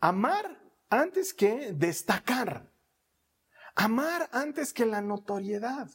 amar 0.00 0.60
antes 0.88 1.32
que 1.32 1.72
destacar, 1.72 2.70
amar 3.74 4.28
antes 4.32 4.72
que 4.72 4.84
la 4.84 5.00
notoriedad. 5.00 5.88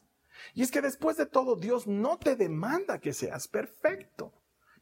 Y 0.53 0.63
es 0.63 0.71
que 0.71 0.81
después 0.81 1.17
de 1.17 1.25
todo, 1.25 1.55
Dios 1.55 1.87
no 1.87 2.17
te 2.17 2.35
demanda 2.35 2.99
que 2.99 3.13
seas 3.13 3.47
perfecto. 3.47 4.33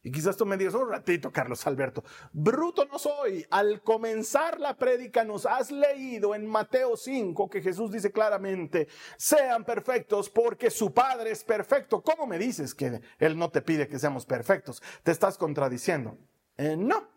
Y 0.06 0.12
quizás 0.12 0.36
tú 0.36 0.46
me 0.46 0.56
digas, 0.56 0.74
un 0.74 0.88
ratito, 0.88 1.32
Carlos 1.32 1.66
Alberto, 1.66 2.04
bruto 2.32 2.84
no 2.84 2.96
soy. 2.96 3.44
Al 3.50 3.82
comenzar 3.82 4.60
la 4.60 4.76
prédica 4.76 5.24
nos 5.24 5.46
has 5.46 5.72
leído 5.72 6.32
en 6.36 6.46
Mateo 6.46 6.96
5 6.96 7.50
que 7.50 7.60
Jesús 7.60 7.90
dice 7.90 8.12
claramente, 8.12 8.86
sean 9.16 9.64
perfectos 9.64 10.30
porque 10.30 10.70
su 10.70 10.94
Padre 10.94 11.32
es 11.32 11.42
perfecto. 11.42 12.02
¿Cómo 12.02 12.24
me 12.24 12.38
dices 12.38 12.72
que 12.72 13.00
Él 13.18 13.36
no 13.36 13.50
te 13.50 13.62
pide 13.62 13.88
que 13.88 13.98
seamos 13.98 14.24
perfectos? 14.26 14.80
Te 15.02 15.10
estás 15.10 15.36
contradiciendo. 15.36 16.16
Eh, 16.56 16.76
no. 16.76 17.08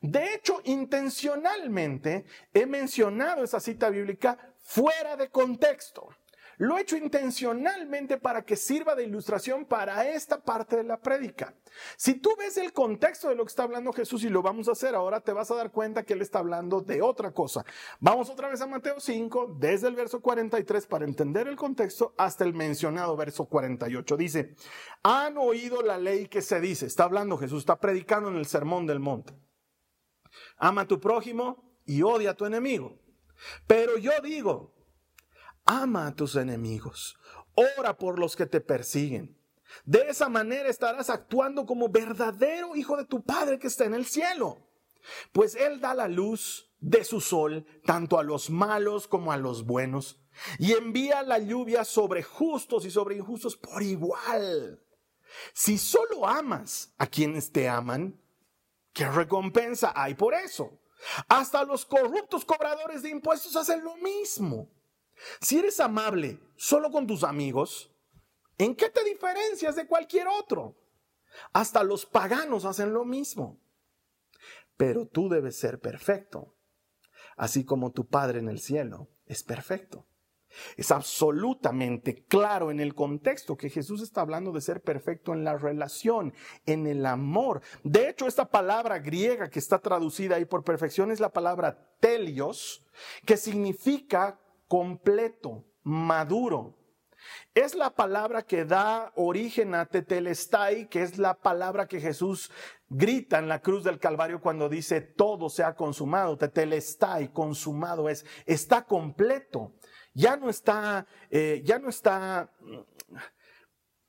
De 0.00 0.32
hecho, 0.32 0.62
intencionalmente 0.64 2.24
he 2.54 2.64
mencionado 2.64 3.44
esa 3.44 3.60
cita 3.60 3.90
bíblica 3.90 4.38
fuera 4.56 5.18
de 5.18 5.28
contexto. 5.28 6.08
Lo 6.58 6.76
he 6.76 6.82
hecho 6.82 6.96
intencionalmente 6.96 8.18
para 8.18 8.44
que 8.44 8.56
sirva 8.56 8.94
de 8.94 9.04
ilustración 9.04 9.64
para 9.64 10.08
esta 10.08 10.42
parte 10.42 10.76
de 10.76 10.84
la 10.84 11.00
prédica. 11.00 11.54
Si 11.96 12.14
tú 12.14 12.30
ves 12.38 12.56
el 12.58 12.72
contexto 12.72 13.28
de 13.28 13.34
lo 13.34 13.44
que 13.44 13.50
está 13.50 13.62
hablando 13.62 13.92
Jesús 13.92 14.24
y 14.24 14.28
lo 14.28 14.42
vamos 14.42 14.68
a 14.68 14.72
hacer 14.72 14.94
ahora, 14.94 15.20
te 15.20 15.32
vas 15.32 15.50
a 15.50 15.54
dar 15.54 15.70
cuenta 15.70 16.02
que 16.02 16.12
Él 16.12 16.22
está 16.22 16.40
hablando 16.40 16.80
de 16.80 17.02
otra 17.02 17.32
cosa. 17.32 17.64
Vamos 18.00 18.28
otra 18.30 18.48
vez 18.48 18.60
a 18.60 18.66
Mateo 18.66 19.00
5, 19.00 19.56
desde 19.58 19.88
el 19.88 19.94
verso 19.94 20.20
43 20.20 20.86
para 20.86 21.04
entender 21.04 21.48
el 21.48 21.56
contexto 21.56 22.14
hasta 22.18 22.44
el 22.44 22.54
mencionado 22.54 23.16
verso 23.16 23.46
48. 23.46 24.16
Dice, 24.16 24.54
han 25.02 25.36
oído 25.38 25.82
la 25.82 25.98
ley 25.98 26.26
que 26.26 26.42
se 26.42 26.60
dice, 26.60 26.86
está 26.86 27.04
hablando 27.04 27.38
Jesús, 27.38 27.60
está 27.60 27.80
predicando 27.80 28.28
en 28.28 28.36
el 28.36 28.46
sermón 28.46 28.86
del 28.86 29.00
monte. 29.00 29.34
Ama 30.58 30.82
a 30.82 30.88
tu 30.88 31.00
prójimo 31.00 31.78
y 31.84 32.02
odia 32.02 32.30
a 32.30 32.34
tu 32.34 32.44
enemigo. 32.44 32.98
Pero 33.66 33.98
yo 33.98 34.12
digo, 34.22 34.74
Ama 35.64 36.08
a 36.08 36.14
tus 36.14 36.36
enemigos. 36.36 37.16
Ora 37.78 37.96
por 37.96 38.18
los 38.18 38.36
que 38.36 38.46
te 38.46 38.60
persiguen. 38.60 39.38
De 39.84 40.08
esa 40.08 40.28
manera 40.28 40.68
estarás 40.68 41.10
actuando 41.10 41.66
como 41.66 41.88
verdadero 41.88 42.76
hijo 42.76 42.96
de 42.96 43.04
tu 43.04 43.22
Padre 43.22 43.58
que 43.58 43.68
está 43.68 43.84
en 43.84 43.94
el 43.94 44.04
cielo. 44.04 44.68
Pues 45.32 45.54
Él 45.54 45.80
da 45.80 45.94
la 45.94 46.08
luz 46.08 46.70
de 46.80 47.04
su 47.04 47.20
sol 47.20 47.66
tanto 47.84 48.18
a 48.18 48.22
los 48.22 48.50
malos 48.50 49.08
como 49.08 49.32
a 49.32 49.36
los 49.36 49.64
buenos. 49.64 50.18
Y 50.58 50.72
envía 50.72 51.22
la 51.22 51.38
lluvia 51.38 51.84
sobre 51.84 52.22
justos 52.22 52.84
y 52.84 52.90
sobre 52.90 53.16
injustos 53.16 53.56
por 53.56 53.82
igual. 53.82 54.82
Si 55.54 55.78
solo 55.78 56.26
amas 56.26 56.92
a 56.98 57.06
quienes 57.06 57.52
te 57.52 57.68
aman, 57.68 58.20
¿qué 58.92 59.08
recompensa 59.08 59.92
hay 59.94 60.14
por 60.14 60.34
eso? 60.34 60.78
Hasta 61.28 61.64
los 61.64 61.84
corruptos 61.84 62.44
cobradores 62.44 63.02
de 63.02 63.10
impuestos 63.10 63.56
hacen 63.56 63.82
lo 63.82 63.96
mismo. 63.96 64.70
Si 65.40 65.58
eres 65.58 65.80
amable 65.80 66.40
solo 66.56 66.90
con 66.90 67.06
tus 67.06 67.24
amigos, 67.24 67.94
¿en 68.58 68.74
qué 68.74 68.88
te 68.88 69.04
diferencias 69.04 69.76
de 69.76 69.86
cualquier 69.86 70.28
otro? 70.28 70.76
Hasta 71.52 71.82
los 71.82 72.06
paganos 72.06 72.64
hacen 72.64 72.92
lo 72.92 73.04
mismo. 73.04 73.60
Pero 74.76 75.06
tú 75.06 75.28
debes 75.28 75.58
ser 75.58 75.80
perfecto, 75.80 76.56
así 77.36 77.64
como 77.64 77.92
tu 77.92 78.08
Padre 78.08 78.38
en 78.40 78.48
el 78.48 78.60
cielo 78.60 79.08
es 79.26 79.42
perfecto. 79.42 80.06
Es 80.76 80.90
absolutamente 80.90 82.24
claro 82.26 82.70
en 82.70 82.80
el 82.80 82.94
contexto 82.94 83.56
que 83.56 83.70
Jesús 83.70 84.02
está 84.02 84.20
hablando 84.20 84.52
de 84.52 84.60
ser 84.60 84.82
perfecto 84.82 85.32
en 85.32 85.44
la 85.44 85.56
relación, 85.56 86.34
en 86.66 86.86
el 86.86 87.06
amor. 87.06 87.62
De 87.84 88.08
hecho, 88.08 88.26
esta 88.26 88.50
palabra 88.50 88.98
griega 88.98 89.48
que 89.48 89.58
está 89.58 89.78
traducida 89.78 90.36
ahí 90.36 90.44
por 90.44 90.64
perfección 90.64 91.10
es 91.10 91.20
la 91.20 91.32
palabra 91.32 91.96
telios, 92.00 92.84
que 93.24 93.36
significa 93.36 94.38
completo, 94.72 95.66
maduro. 95.82 96.78
Es 97.54 97.74
la 97.74 97.90
palabra 97.90 98.40
que 98.40 98.64
da 98.64 99.12
origen 99.16 99.74
a 99.74 99.84
tetelestai, 99.84 100.88
que 100.88 101.02
es 101.02 101.18
la 101.18 101.34
palabra 101.34 101.86
que 101.86 102.00
Jesús 102.00 102.50
grita 102.88 103.38
en 103.38 103.48
la 103.48 103.60
cruz 103.60 103.84
del 103.84 103.98
Calvario 103.98 104.40
cuando 104.40 104.70
dice 104.70 105.02
todo 105.02 105.50
se 105.50 105.62
ha 105.62 105.74
consumado. 105.74 106.38
Tetelestai, 106.38 107.34
consumado 107.34 108.08
es, 108.08 108.24
está 108.46 108.86
completo. 108.86 109.74
Ya 110.14 110.36
no 110.38 110.48
está, 110.48 111.06
eh, 111.28 111.60
ya 111.66 111.78
no 111.78 111.90
está 111.90 112.50
mm, 112.60 113.16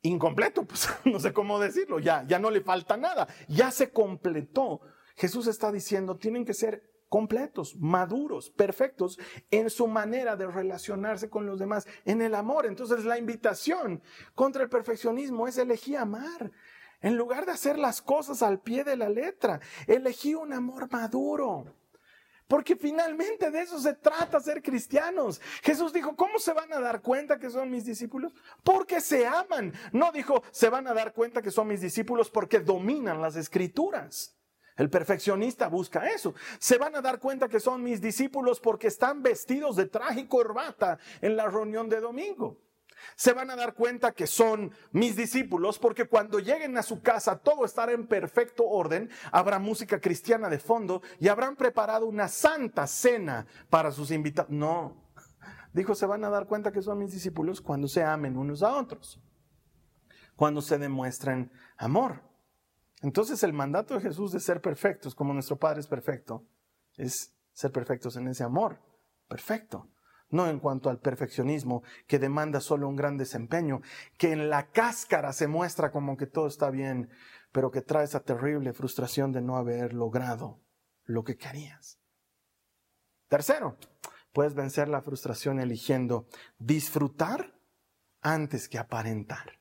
incompleto, 0.03 0.63
pues 0.65 0.87
no 1.03 1.19
sé 1.19 1.33
cómo 1.33 1.59
decirlo, 1.59 1.99
ya, 1.99 2.23
ya 2.25 2.39
no 2.39 2.49
le 2.49 2.61
falta 2.61 2.95
nada, 2.95 3.27
ya 3.49 3.69
se 3.69 3.91
completó. 3.91 4.79
Jesús 5.17 5.47
está 5.47 5.73
diciendo, 5.73 6.15
tienen 6.15 6.45
que 6.45 6.53
ser 6.53 6.92
completos, 7.13 7.75
maduros, 7.75 8.49
perfectos 8.49 9.19
en 9.51 9.69
su 9.69 9.85
manera 9.85 10.35
de 10.35 10.47
relacionarse 10.47 11.29
con 11.29 11.45
los 11.45 11.59
demás, 11.59 11.85
en 12.05 12.23
el 12.23 12.33
amor. 12.33 12.65
Entonces 12.65 13.05
la 13.05 13.19
invitación 13.19 14.01
contra 14.33 14.63
el 14.63 14.69
perfeccionismo 14.69 15.47
es 15.47 15.59
elegir 15.59 15.97
amar. 15.97 16.51
En 17.01 17.15
lugar 17.15 17.45
de 17.45 17.51
hacer 17.51 17.77
las 17.77 18.01
cosas 18.01 18.41
al 18.41 18.61
pie 18.61 18.83
de 18.83 18.97
la 18.97 19.09
letra, 19.09 19.59
elegí 19.85 20.33
un 20.33 20.53
amor 20.53 20.91
maduro. 20.91 21.75
Porque 22.47 22.75
finalmente 22.75 23.51
de 23.51 23.61
eso 23.61 23.79
se 23.79 23.93
trata 23.93 24.39
ser 24.39 24.63
cristianos. 24.63 25.39
Jesús 25.61 25.93
dijo, 25.93 26.15
¿cómo 26.15 26.39
se 26.39 26.53
van 26.53 26.73
a 26.73 26.79
dar 26.79 27.03
cuenta 27.03 27.37
que 27.37 27.51
son 27.51 27.69
mis 27.69 27.85
discípulos? 27.85 28.33
Porque 28.63 29.01
se 29.01 29.27
aman. 29.27 29.71
No 29.91 30.11
dijo, 30.11 30.41
se 30.49 30.67
van 30.67 30.87
a 30.87 30.95
dar 30.95 31.13
cuenta 31.13 31.43
que 31.43 31.51
son 31.51 31.67
mis 31.67 31.81
discípulos 31.81 32.31
porque 32.31 32.59
dominan 32.59 33.21
las 33.21 33.35
escrituras. 33.35 34.35
El 34.75 34.89
perfeccionista 34.89 35.67
busca 35.67 36.07
eso. 36.07 36.33
Se 36.59 36.77
van 36.77 36.95
a 36.95 37.01
dar 37.01 37.19
cuenta 37.19 37.47
que 37.47 37.59
son 37.59 37.83
mis 37.83 38.01
discípulos 38.01 38.59
porque 38.59 38.87
están 38.87 39.21
vestidos 39.21 39.75
de 39.75 39.85
traje 39.85 40.21
y 40.21 40.27
corbata 40.27 40.97
en 41.21 41.35
la 41.35 41.47
reunión 41.47 41.89
de 41.89 41.99
domingo. 41.99 42.57
Se 43.15 43.33
van 43.33 43.49
a 43.49 43.55
dar 43.55 43.73
cuenta 43.73 44.13
que 44.13 44.27
son 44.27 44.71
mis 44.91 45.15
discípulos 45.15 45.77
porque 45.77 46.05
cuando 46.05 46.39
lleguen 46.39 46.77
a 46.77 46.83
su 46.83 47.01
casa 47.01 47.37
todo 47.37 47.65
estará 47.65 47.91
en 47.91 48.07
perfecto 48.07 48.65
orden, 48.65 49.09
habrá 49.31 49.59
música 49.59 49.99
cristiana 49.99 50.49
de 50.49 50.59
fondo 50.59 51.01
y 51.19 51.27
habrán 51.27 51.55
preparado 51.55 52.05
una 52.05 52.27
santa 52.27 52.87
cena 52.87 53.45
para 53.69 53.91
sus 53.91 54.11
invitados. 54.11 54.51
No, 54.51 54.95
dijo, 55.73 55.95
se 55.95 56.05
van 56.05 56.23
a 56.23 56.29
dar 56.29 56.47
cuenta 56.47 56.71
que 56.71 56.81
son 56.81 56.99
mis 56.99 57.11
discípulos 57.11 57.61
cuando 57.61 57.87
se 57.87 58.03
amen 58.03 58.37
unos 58.37 58.63
a 58.63 58.75
otros, 58.75 59.19
cuando 60.35 60.61
se 60.61 60.77
demuestren 60.77 61.51
amor. 61.77 62.32
Entonces 63.03 63.43
el 63.43 63.51
mandato 63.51 63.93
de 63.93 63.99
Jesús 63.99 64.31
de 64.31 64.39
ser 64.39 64.61
perfectos, 64.61 65.13
como 65.13 65.33
nuestro 65.33 65.57
Padre 65.57 65.81
es 65.81 65.87
perfecto, 65.87 66.47
es 66.95 67.35
ser 67.51 67.71
perfectos 67.71 68.15
en 68.15 68.29
ese 68.29 68.43
amor, 68.45 68.79
perfecto. 69.27 69.89
No 70.29 70.47
en 70.47 70.59
cuanto 70.59 70.89
al 70.89 70.99
perfeccionismo 70.99 71.83
que 72.07 72.17
demanda 72.17 72.59
solo 72.61 72.87
un 72.87 72.95
gran 72.95 73.17
desempeño, 73.17 73.81
que 74.17 74.31
en 74.31 74.49
la 74.49 74.71
cáscara 74.71 75.33
se 75.33 75.47
muestra 75.47 75.91
como 75.91 76.15
que 76.17 76.25
todo 76.25 76.47
está 76.47 76.71
bien, 76.71 77.09
pero 77.51 77.69
que 77.69 77.81
trae 77.81 78.05
esa 78.05 78.21
terrible 78.21 78.73
frustración 78.73 79.31
de 79.33 79.41
no 79.41 79.57
haber 79.57 79.93
logrado 79.93 80.61
lo 81.03 81.23
que 81.23 81.35
querías. 81.35 81.99
Tercero, 83.27 83.77
puedes 84.31 84.55
vencer 84.55 84.87
la 84.87 85.01
frustración 85.01 85.59
eligiendo 85.59 86.25
disfrutar 86.57 87.53
antes 88.21 88.69
que 88.69 88.79
aparentar. 88.79 89.59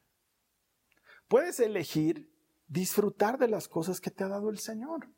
Puedes 1.27 1.59
elegir 1.61 2.32
disfrutar 2.73 3.39
de 3.39 3.49
las 3.49 3.69
cosas 3.69 4.01
que 4.01 4.11
te 4.11 4.25
ha 4.25 4.29
dado 4.29 4.49
el 4.49 4.59
Señor. 4.59 5.11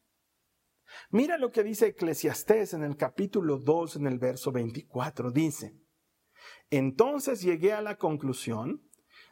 Mira 1.10 1.38
lo 1.38 1.52
que 1.52 1.62
dice 1.62 1.86
Eclesiastés 1.86 2.74
en 2.74 2.82
el 2.82 2.96
capítulo 2.96 3.58
2, 3.58 3.96
en 3.96 4.06
el 4.08 4.18
verso 4.18 4.50
24. 4.50 5.30
Dice, 5.30 5.78
entonces 6.68 7.42
llegué 7.42 7.72
a 7.72 7.80
la 7.80 7.96
conclusión 7.96 8.82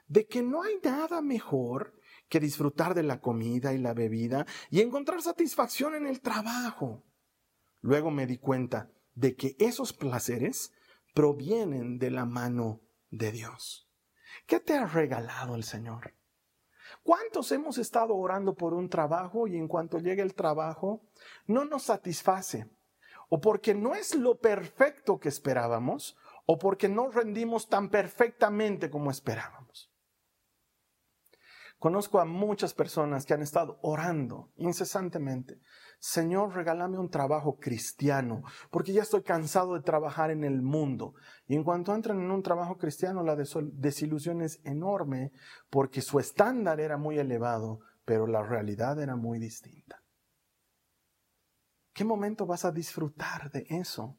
de 0.06 0.26
que 0.26 0.42
no 0.42 0.62
hay 0.62 0.74
nada 0.82 1.20
mejor 1.20 1.94
que 2.28 2.38
disfrutar 2.38 2.94
de 2.94 3.02
la 3.02 3.20
comida 3.20 3.74
y 3.74 3.78
la 3.78 3.92
bebida 3.92 4.46
y 4.70 4.80
encontrar 4.80 5.20
satisfacción 5.20 5.94
en 5.96 6.06
el 6.06 6.20
trabajo. 6.20 7.04
Luego 7.80 8.10
me 8.12 8.26
di 8.26 8.38
cuenta 8.38 8.90
de 9.14 9.34
que 9.34 9.56
esos 9.58 9.92
placeres 9.92 10.72
provienen 11.12 11.98
de 11.98 12.10
la 12.10 12.24
mano 12.24 12.82
de 13.10 13.32
Dios. 13.32 13.90
¿Qué 14.46 14.60
te 14.60 14.74
ha 14.74 14.86
regalado 14.86 15.56
el 15.56 15.64
Señor? 15.64 16.14
¿Cuántos 17.02 17.50
hemos 17.50 17.78
estado 17.78 18.14
orando 18.14 18.54
por 18.54 18.74
un 18.74 18.88
trabajo 18.88 19.46
y 19.48 19.56
en 19.56 19.66
cuanto 19.66 19.98
llega 19.98 20.22
el 20.22 20.34
trabajo 20.34 21.02
no 21.46 21.64
nos 21.64 21.84
satisface? 21.84 22.68
O 23.28 23.40
porque 23.40 23.74
no 23.74 23.94
es 23.94 24.14
lo 24.14 24.38
perfecto 24.38 25.18
que 25.18 25.28
esperábamos, 25.28 26.16
o 26.46 26.58
porque 26.58 26.88
no 26.88 27.10
rendimos 27.10 27.68
tan 27.68 27.88
perfectamente 27.88 28.90
como 28.90 29.10
esperábamos. 29.10 29.90
Conozco 31.78 32.20
a 32.20 32.24
muchas 32.24 32.74
personas 32.74 33.26
que 33.26 33.34
han 33.34 33.42
estado 33.42 33.80
orando 33.82 34.52
incesantemente. 34.56 35.60
Señor, 36.04 36.52
regálame 36.56 36.98
un 36.98 37.10
trabajo 37.10 37.60
cristiano, 37.60 38.42
porque 38.72 38.92
ya 38.92 39.02
estoy 39.02 39.22
cansado 39.22 39.74
de 39.74 39.82
trabajar 39.82 40.32
en 40.32 40.42
el 40.42 40.60
mundo. 40.60 41.14
Y 41.46 41.54
en 41.54 41.62
cuanto 41.62 41.94
entran 41.94 42.20
en 42.20 42.32
un 42.32 42.42
trabajo 42.42 42.76
cristiano, 42.76 43.22
la 43.22 43.36
desilusión 43.36 44.42
es 44.42 44.60
enorme, 44.64 45.30
porque 45.70 46.02
su 46.02 46.18
estándar 46.18 46.80
era 46.80 46.96
muy 46.96 47.20
elevado, 47.20 47.78
pero 48.04 48.26
la 48.26 48.42
realidad 48.42 49.00
era 49.00 49.14
muy 49.14 49.38
distinta. 49.38 50.02
¿Qué 51.92 52.04
momento 52.04 52.46
vas 52.46 52.64
a 52.64 52.72
disfrutar 52.72 53.52
de 53.52 53.64
eso? 53.68 54.18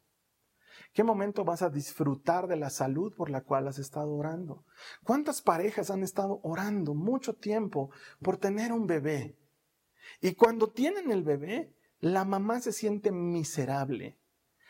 ¿Qué 0.93 1.03
momento 1.03 1.43
vas 1.43 1.63
a 1.63 1.69
disfrutar 1.69 2.47
de 2.47 2.55
la 2.55 2.69
salud 2.69 3.13
por 3.13 3.29
la 3.29 3.41
cual 3.41 3.67
has 3.67 3.77
estado 3.77 4.13
orando? 4.13 4.63
¿Cuántas 5.03 5.41
parejas 5.41 5.91
han 5.91 6.01
estado 6.01 6.39
orando 6.43 6.93
mucho 6.93 7.33
tiempo 7.33 7.89
por 8.21 8.37
tener 8.37 8.71
un 8.71 8.87
bebé 8.87 9.37
Y 10.21 10.35
cuando 10.35 10.71
tienen 10.71 11.11
el 11.11 11.23
bebé, 11.23 11.73
la 11.99 12.25
mamá 12.25 12.59
se 12.59 12.73
siente 12.73 13.11
miserable. 13.11 14.19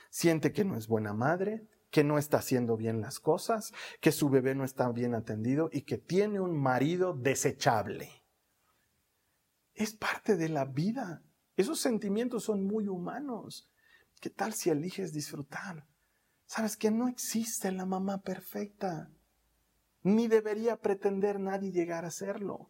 Siente 0.09 0.51
que 0.51 0.63
no 0.63 0.77
es 0.77 0.87
buena 0.87 1.13
madre, 1.13 1.67
que 1.89 2.03
no 2.03 2.17
está 2.17 2.37
haciendo 2.37 2.77
bien 2.77 3.01
las 3.01 3.19
cosas, 3.19 3.73
que 4.01 4.11
su 4.11 4.29
bebé 4.29 4.55
no 4.55 4.63
está 4.63 4.89
bien 4.89 5.15
atendido 5.15 5.69
y 5.71 5.83
que 5.83 5.97
tiene 5.97 6.39
un 6.39 6.59
marido 6.59 7.13
desechable. 7.13 8.23
Es 9.73 9.93
parte 9.93 10.35
de 10.35 10.49
la 10.49 10.65
vida. 10.65 11.23
Esos 11.55 11.79
sentimientos 11.79 12.43
son 12.43 12.65
muy 12.65 12.87
humanos. 12.87 13.69
¿Qué 14.19 14.29
tal 14.29 14.53
si 14.53 14.69
eliges 14.69 15.13
disfrutar? 15.13 15.87
Sabes 16.45 16.77
que 16.77 16.91
no 16.91 17.07
existe 17.07 17.71
la 17.71 17.85
mamá 17.85 18.21
perfecta, 18.21 19.11
ni 20.03 20.27
debería 20.27 20.77
pretender 20.77 21.39
nadie 21.39 21.71
llegar 21.71 22.05
a 22.05 22.11
serlo. 22.11 22.69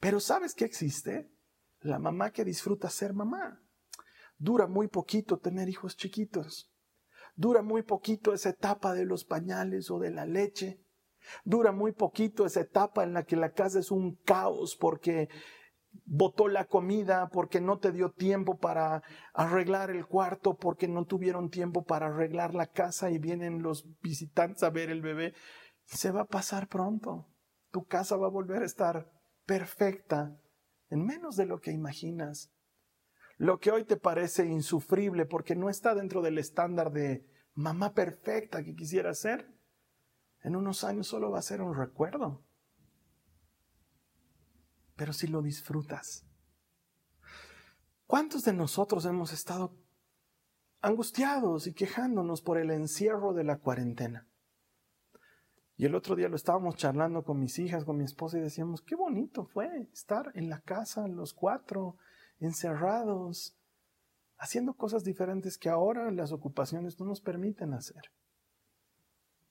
Pero 0.00 0.20
¿sabes 0.20 0.54
qué 0.54 0.64
existe? 0.64 1.30
La 1.88 1.98
mamá 1.98 2.32
que 2.32 2.44
disfruta 2.44 2.90
ser 2.90 3.14
mamá. 3.14 3.62
Dura 4.36 4.66
muy 4.66 4.88
poquito 4.88 5.38
tener 5.38 5.70
hijos 5.70 5.96
chiquitos. 5.96 6.70
Dura 7.34 7.62
muy 7.62 7.82
poquito 7.82 8.34
esa 8.34 8.50
etapa 8.50 8.92
de 8.92 9.06
los 9.06 9.24
pañales 9.24 9.90
o 9.90 9.98
de 9.98 10.10
la 10.10 10.26
leche. 10.26 10.84
Dura 11.44 11.72
muy 11.72 11.92
poquito 11.92 12.44
esa 12.44 12.60
etapa 12.60 13.04
en 13.04 13.14
la 13.14 13.24
que 13.24 13.36
la 13.36 13.52
casa 13.52 13.78
es 13.78 13.90
un 13.90 14.16
caos 14.16 14.76
porque 14.76 15.30
botó 16.04 16.48
la 16.48 16.66
comida, 16.66 17.30
porque 17.30 17.62
no 17.62 17.78
te 17.78 17.90
dio 17.90 18.10
tiempo 18.10 18.58
para 18.58 19.02
arreglar 19.32 19.90
el 19.90 20.06
cuarto, 20.06 20.58
porque 20.58 20.88
no 20.88 21.06
tuvieron 21.06 21.48
tiempo 21.48 21.84
para 21.84 22.08
arreglar 22.08 22.54
la 22.54 22.66
casa 22.66 23.10
y 23.10 23.18
vienen 23.18 23.62
los 23.62 23.86
visitantes 24.02 24.62
a 24.62 24.68
ver 24.68 24.90
el 24.90 25.00
bebé. 25.00 25.32
Se 25.84 26.10
va 26.10 26.22
a 26.22 26.26
pasar 26.26 26.68
pronto. 26.68 27.28
Tu 27.70 27.86
casa 27.86 28.18
va 28.18 28.26
a 28.26 28.30
volver 28.30 28.62
a 28.62 28.66
estar 28.66 29.10
perfecta 29.46 30.38
en 30.90 31.04
menos 31.04 31.36
de 31.36 31.46
lo 31.46 31.60
que 31.60 31.70
imaginas. 31.70 32.50
Lo 33.36 33.60
que 33.60 33.70
hoy 33.70 33.84
te 33.84 33.96
parece 33.96 34.46
insufrible 34.46 35.26
porque 35.26 35.54
no 35.54 35.70
está 35.70 35.94
dentro 35.94 36.22
del 36.22 36.38
estándar 36.38 36.90
de 36.92 37.24
mamá 37.54 37.94
perfecta 37.94 38.62
que 38.62 38.74
quisiera 38.74 39.14
ser, 39.14 39.52
en 40.42 40.56
unos 40.56 40.84
años 40.84 41.06
solo 41.06 41.30
va 41.30 41.38
a 41.38 41.42
ser 41.42 41.60
un 41.60 41.76
recuerdo. 41.76 42.44
Pero 44.96 45.12
si 45.12 45.26
lo 45.26 45.42
disfrutas. 45.42 46.24
¿Cuántos 48.06 48.44
de 48.44 48.52
nosotros 48.52 49.04
hemos 49.04 49.32
estado 49.32 49.76
angustiados 50.80 51.66
y 51.66 51.74
quejándonos 51.74 52.40
por 52.40 52.58
el 52.58 52.70
encierro 52.70 53.34
de 53.34 53.44
la 53.44 53.58
cuarentena? 53.58 54.26
Y 55.78 55.86
el 55.86 55.94
otro 55.94 56.16
día 56.16 56.28
lo 56.28 56.34
estábamos 56.34 56.74
charlando 56.74 57.22
con 57.22 57.38
mis 57.38 57.56
hijas, 57.60 57.84
con 57.84 57.96
mi 57.96 58.04
esposa 58.04 58.36
y 58.36 58.40
decíamos, 58.40 58.82
qué 58.82 58.96
bonito 58.96 59.44
fue 59.44 59.88
estar 59.92 60.32
en 60.34 60.50
la 60.50 60.60
casa 60.60 61.06
los 61.06 61.32
cuatro, 61.32 61.96
encerrados, 62.40 63.56
haciendo 64.38 64.74
cosas 64.74 65.04
diferentes 65.04 65.56
que 65.56 65.68
ahora 65.68 66.10
las 66.10 66.32
ocupaciones 66.32 66.98
no 66.98 67.06
nos 67.06 67.20
permiten 67.20 67.74
hacer. 67.74 68.10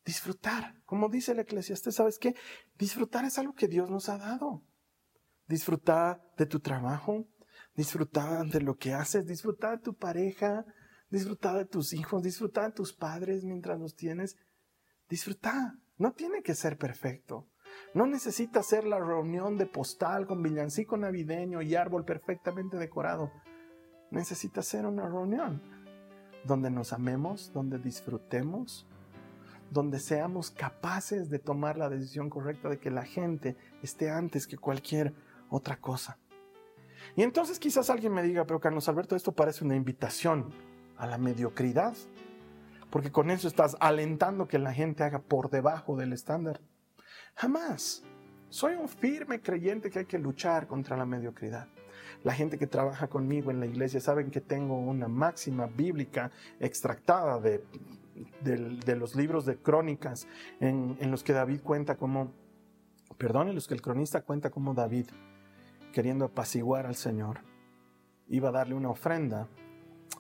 Disfrutar, 0.04 0.82
como 0.86 1.08
dice 1.08 1.32
el 1.32 1.40
eclesiastés, 1.40 1.96
¿sabes 1.96 2.20
qué? 2.20 2.36
Disfrutar 2.78 3.24
es 3.24 3.40
algo 3.40 3.56
que 3.56 3.70
Dios 3.70 3.90
nos 3.90 4.10
ha 4.10 4.18
dado. 4.18 4.64
Disfrutar 5.48 6.22
de 6.38 6.46
tu 6.46 6.60
trabajo, 6.60 7.26
disfrutar 7.74 8.48
de 8.48 8.60
lo 8.60 8.76
que 8.76 8.92
haces, 8.94 9.26
disfrutar 9.26 9.78
de 9.78 9.84
tu 9.84 9.96
pareja, 9.96 10.66
disfrutar 11.10 11.56
de 11.56 11.66
tus 11.66 11.94
hijos, 11.94 12.22
disfrutar 12.22 12.66
de 12.66 12.76
tus 12.76 12.92
padres 12.92 13.46
mientras 13.46 13.80
los 13.80 13.96
tienes. 13.96 14.36
Disfrutar, 15.08 15.76
no 15.98 16.14
tiene 16.14 16.42
que 16.44 16.56
ser 16.56 16.78
perfecto. 16.78 17.48
No 17.94 18.06
necesita 18.06 18.64
ser 18.64 18.86
la 18.86 19.00
reunión 19.00 19.58
de 19.58 19.66
postal 19.66 20.28
con 20.28 20.42
villancico 20.42 20.98
navideño 20.98 21.62
y 21.62 21.76
árbol 21.76 22.06
perfectamente 22.06 22.78
decorado. 22.78 23.32
Necesita 24.12 24.62
ser 24.62 24.86
una 24.86 25.08
reunión 25.08 25.62
donde 26.44 26.70
nos 26.70 26.94
amemos, 26.94 27.52
donde 27.54 27.78
disfrutemos, 27.78 28.88
donde 29.70 30.00
seamos 30.00 30.52
capaces 30.52 31.30
de 31.30 31.40
tomar 31.40 31.78
la 31.78 31.90
decisión 31.90 32.30
correcta 32.30 32.70
de 32.70 32.80
que 32.80 32.90
la 32.90 33.04
gente 33.04 33.58
esté 33.82 34.10
antes 34.10 34.48
que 34.48 34.58
cualquier 34.58 35.14
otra 35.50 35.78
cosa. 35.78 36.18
Y 37.16 37.24
entonces 37.24 37.60
quizás 37.60 37.90
alguien 37.90 38.14
me 38.14 38.24
diga, 38.24 38.46
pero 38.46 38.60
Carlos 38.60 38.88
Alberto, 38.88 39.16
esto 39.16 39.34
parece 39.34 39.66
una 39.66 39.76
invitación 39.76 40.52
a 40.98 41.06
la 41.06 41.18
mediocridad, 41.18 41.96
porque 42.90 43.12
con 43.12 43.30
eso 43.30 43.48
estás 43.48 43.76
alentando 43.80 44.48
que 44.48 44.60
la 44.60 44.74
gente 44.74 45.04
haga 45.04 45.20
por 45.20 45.50
debajo 45.50 45.96
del 45.96 46.14
estándar. 46.14 46.62
Jamás. 47.36 48.04
Soy 48.50 48.76
un 48.76 48.88
firme 48.88 49.42
creyente 49.42 49.90
que 49.90 50.00
hay 50.00 50.06
que 50.06 50.18
luchar 50.18 50.68
contra 50.68 50.96
la 50.96 51.06
mediocridad. 51.06 51.68
La 52.24 52.34
gente 52.34 52.58
que 52.58 52.66
trabaja 52.66 53.08
conmigo 53.08 53.52
en 53.52 53.60
la 53.60 53.66
iglesia 53.66 54.00
saben 54.00 54.32
que 54.32 54.42
tengo 54.42 54.78
una 54.80 55.08
máxima 55.08 55.68
bíblica 55.68 56.32
extractada 56.60 57.40
de, 57.40 57.62
los 58.96 59.16
libros 59.16 59.46
de 59.46 59.58
crónicas 59.58 60.28
en, 60.60 61.12
los 61.12 61.24
que 61.24 61.34
David 61.34 61.62
cuenta 61.62 61.98
como, 61.98 62.32
perdón, 63.18 63.50
en 63.50 63.56
los 63.56 63.68
que 63.68 63.74
el 63.74 63.82
cronista 63.82 64.22
cuenta 64.22 64.50
como 64.50 64.74
David, 64.74 65.08
queriendo 65.92 66.26
apaciguar 66.26 66.86
al 66.86 66.96
Señor, 66.96 67.42
iba 68.28 68.50
a 68.50 68.54
darle 68.54 68.76
una 68.76 68.90
ofrenda 68.90 69.48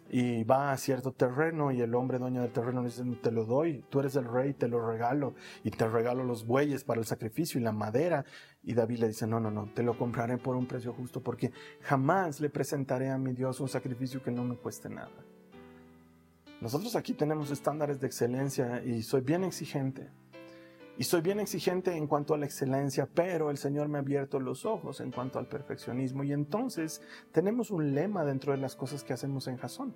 y 0.09 0.43
va 0.43 0.71
a 0.71 0.77
cierto 0.77 1.11
terreno 1.11 1.71
y 1.71 1.81
el 1.81 1.93
hombre 1.93 2.17
dueño 2.17 2.41
del 2.41 2.51
terreno 2.51 2.81
le 2.81 2.87
dice, 2.87 3.03
te 3.21 3.31
lo 3.31 3.45
doy, 3.45 3.83
tú 3.89 3.99
eres 3.99 4.15
el 4.15 4.25
rey, 4.25 4.53
te 4.53 4.67
lo 4.67 4.85
regalo 4.85 5.35
y 5.63 5.71
te 5.71 5.87
regalo 5.87 6.23
los 6.23 6.45
bueyes 6.45 6.83
para 6.83 6.99
el 6.99 7.05
sacrificio 7.05 7.59
y 7.59 7.63
la 7.63 7.71
madera. 7.71 8.23
Y 8.63 8.73
David 8.73 8.99
le 8.99 9.07
dice, 9.07 9.27
no, 9.27 9.39
no, 9.39 9.51
no, 9.51 9.71
te 9.73 9.83
lo 9.83 9.97
compraré 9.97 10.37
por 10.37 10.55
un 10.55 10.65
precio 10.65 10.93
justo 10.93 11.21
porque 11.21 11.51
jamás 11.81 12.39
le 12.39 12.49
presentaré 12.49 13.09
a 13.09 13.17
mi 13.17 13.33
Dios 13.33 13.59
un 13.59 13.67
sacrificio 13.67 14.23
que 14.23 14.31
no 14.31 14.43
me 14.43 14.55
cueste 14.55 14.89
nada. 14.89 15.11
Nosotros 16.61 16.95
aquí 16.95 17.13
tenemos 17.13 17.51
estándares 17.51 17.99
de 17.99 18.07
excelencia 18.07 18.83
y 18.83 19.03
soy 19.03 19.21
bien 19.21 19.43
exigente. 19.43 20.09
Y 20.97 21.03
soy 21.03 21.21
bien 21.21 21.39
exigente 21.39 21.95
en 21.95 22.07
cuanto 22.07 22.33
a 22.33 22.37
la 22.37 22.45
excelencia, 22.45 23.07
pero 23.13 23.51
el 23.51 23.57
Señor 23.57 23.87
me 23.87 23.99
ha 23.99 24.01
abierto 24.01 24.39
los 24.39 24.65
ojos 24.65 24.99
en 24.99 25.11
cuanto 25.11 25.37
al 25.37 25.47
perfeccionismo. 25.47 26.23
Y 26.23 26.33
entonces 26.33 27.01
tenemos 27.31 27.69
un 27.69 27.93
lema 27.93 28.25
dentro 28.25 28.51
de 28.51 28.57
las 28.57 28.75
cosas 28.75 29.03
que 29.03 29.13
hacemos 29.13 29.47
en 29.47 29.57
Jasón. 29.57 29.95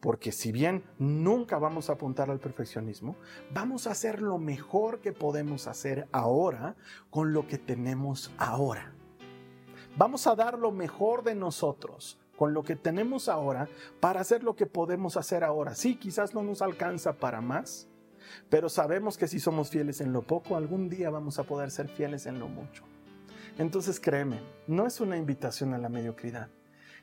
Porque 0.00 0.30
si 0.30 0.52
bien 0.52 0.84
nunca 0.98 1.58
vamos 1.58 1.90
a 1.90 1.94
apuntar 1.94 2.30
al 2.30 2.38
perfeccionismo, 2.38 3.16
vamos 3.52 3.88
a 3.88 3.90
hacer 3.90 4.22
lo 4.22 4.38
mejor 4.38 5.00
que 5.00 5.12
podemos 5.12 5.66
hacer 5.66 6.06
ahora 6.12 6.76
con 7.10 7.32
lo 7.32 7.48
que 7.48 7.58
tenemos 7.58 8.30
ahora. 8.38 8.92
Vamos 9.96 10.26
a 10.28 10.36
dar 10.36 10.58
lo 10.58 10.70
mejor 10.70 11.24
de 11.24 11.34
nosotros 11.34 12.20
con 12.36 12.52
lo 12.52 12.62
que 12.62 12.76
tenemos 12.76 13.28
ahora 13.28 13.68
para 13.98 14.20
hacer 14.20 14.44
lo 14.44 14.54
que 14.54 14.66
podemos 14.66 15.16
hacer 15.16 15.42
ahora. 15.42 15.74
Sí, 15.74 15.96
quizás 15.96 16.34
no 16.34 16.42
nos 16.42 16.62
alcanza 16.62 17.14
para 17.14 17.40
más, 17.40 17.88
pero 18.48 18.68
sabemos 18.68 19.16
que 19.16 19.28
si 19.28 19.40
somos 19.40 19.70
fieles 19.70 20.00
en 20.00 20.12
lo 20.12 20.22
poco, 20.22 20.56
algún 20.56 20.88
día 20.88 21.10
vamos 21.10 21.38
a 21.38 21.44
poder 21.44 21.70
ser 21.70 21.88
fieles 21.88 22.26
en 22.26 22.38
lo 22.38 22.48
mucho. 22.48 22.84
Entonces 23.58 24.00
créeme, 24.00 24.40
no 24.66 24.86
es 24.86 25.00
una 25.00 25.16
invitación 25.16 25.72
a 25.74 25.78
la 25.78 25.88
mediocridad, 25.88 26.48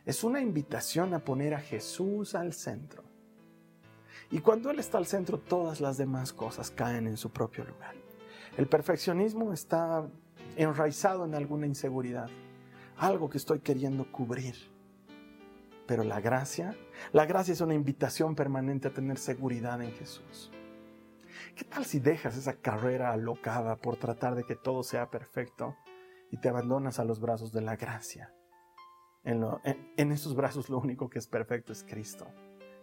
es 0.05 0.23
una 0.23 0.41
invitación 0.41 1.13
a 1.13 1.19
poner 1.19 1.53
a 1.53 1.59
Jesús 1.59 2.35
al 2.35 2.53
centro. 2.53 3.03
Y 4.31 4.39
cuando 4.39 4.71
Él 4.71 4.79
está 4.79 4.97
al 4.97 5.05
centro, 5.05 5.37
todas 5.37 5.81
las 5.81 5.97
demás 5.97 6.33
cosas 6.33 6.71
caen 6.71 7.07
en 7.07 7.17
su 7.17 7.31
propio 7.31 7.63
lugar. 7.63 7.95
El 8.57 8.67
perfeccionismo 8.67 9.53
está 9.53 10.07
enraizado 10.55 11.25
en 11.25 11.35
alguna 11.35 11.65
inseguridad, 11.65 12.29
algo 12.97 13.29
que 13.29 13.37
estoy 13.37 13.59
queriendo 13.59 14.11
cubrir. 14.11 14.55
Pero 15.85 16.03
la 16.03 16.21
gracia, 16.21 16.75
la 17.11 17.25
gracia 17.25 17.51
es 17.51 17.61
una 17.61 17.73
invitación 17.73 18.35
permanente 18.35 18.87
a 18.87 18.93
tener 18.93 19.17
seguridad 19.17 19.81
en 19.81 19.91
Jesús. 19.91 20.51
¿Qué 21.55 21.65
tal 21.65 21.85
si 21.85 21.99
dejas 21.99 22.35
esa 22.35 22.55
carrera 22.55 23.11
alocada 23.11 23.75
por 23.75 23.97
tratar 23.97 24.33
de 24.33 24.43
que 24.43 24.55
todo 24.55 24.81
sea 24.81 25.11
perfecto 25.11 25.75
y 26.31 26.37
te 26.37 26.49
abandonas 26.49 26.97
a 26.97 27.03
los 27.03 27.19
brazos 27.19 27.51
de 27.51 27.61
la 27.61 27.75
gracia? 27.75 28.33
En, 29.23 29.45
en, 29.63 30.11
esos 30.11 30.35
brazos 30.35 30.69
lo 30.69 30.79
único 30.79 31.09
que 31.09 31.19
es 31.19 31.27
perfecto 31.27 31.71
es 31.71 31.83
Cristo 31.83 32.25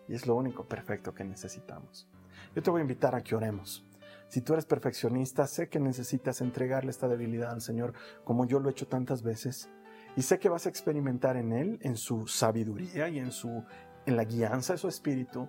y 0.09 0.15
es 0.15 0.27
lo 0.27 0.37
único 0.37 0.69
perfecto 0.69 1.13
que 1.13 1.25
necesitamos. 1.25 2.09
Yo 2.55 2.63
te 2.63 2.71
voy 2.71 2.79
a 2.79 2.83
invitar 2.83 3.17
a 3.17 3.23
que 3.23 3.35
oremos. 3.35 3.85
Si 4.29 4.41
tú 4.41 4.53
eres 4.53 4.67
perfeccionista, 4.67 5.49
sé 5.49 5.69
que 5.69 5.81
necesitas 5.81 6.41
entregarle 6.41 6.93
esta 6.93 7.09
debilidad 7.09 7.51
al 7.51 7.63
Señor 7.63 7.95
como 8.25 8.47
yo 8.47 8.61
lo 8.61 8.69
he 8.69 8.73
hecho 8.73 8.87
tantas 8.87 9.25
veces 9.25 9.69
y 10.17 10.23
sé 10.23 10.39
que 10.39 10.49
vas 10.49 10.67
a 10.67 10.69
experimentar 10.69 11.37
en 11.37 11.53
Él, 11.53 11.79
en 11.83 11.97
su 11.97 12.29
sabiduría 12.29 13.09
y 13.09 13.19
en, 13.19 13.33
su, 13.33 13.65
en 14.07 14.17
la 14.17 14.25
guianza 14.25 14.75
de 14.75 14.79
su 14.79 14.87
espíritu, 14.87 15.49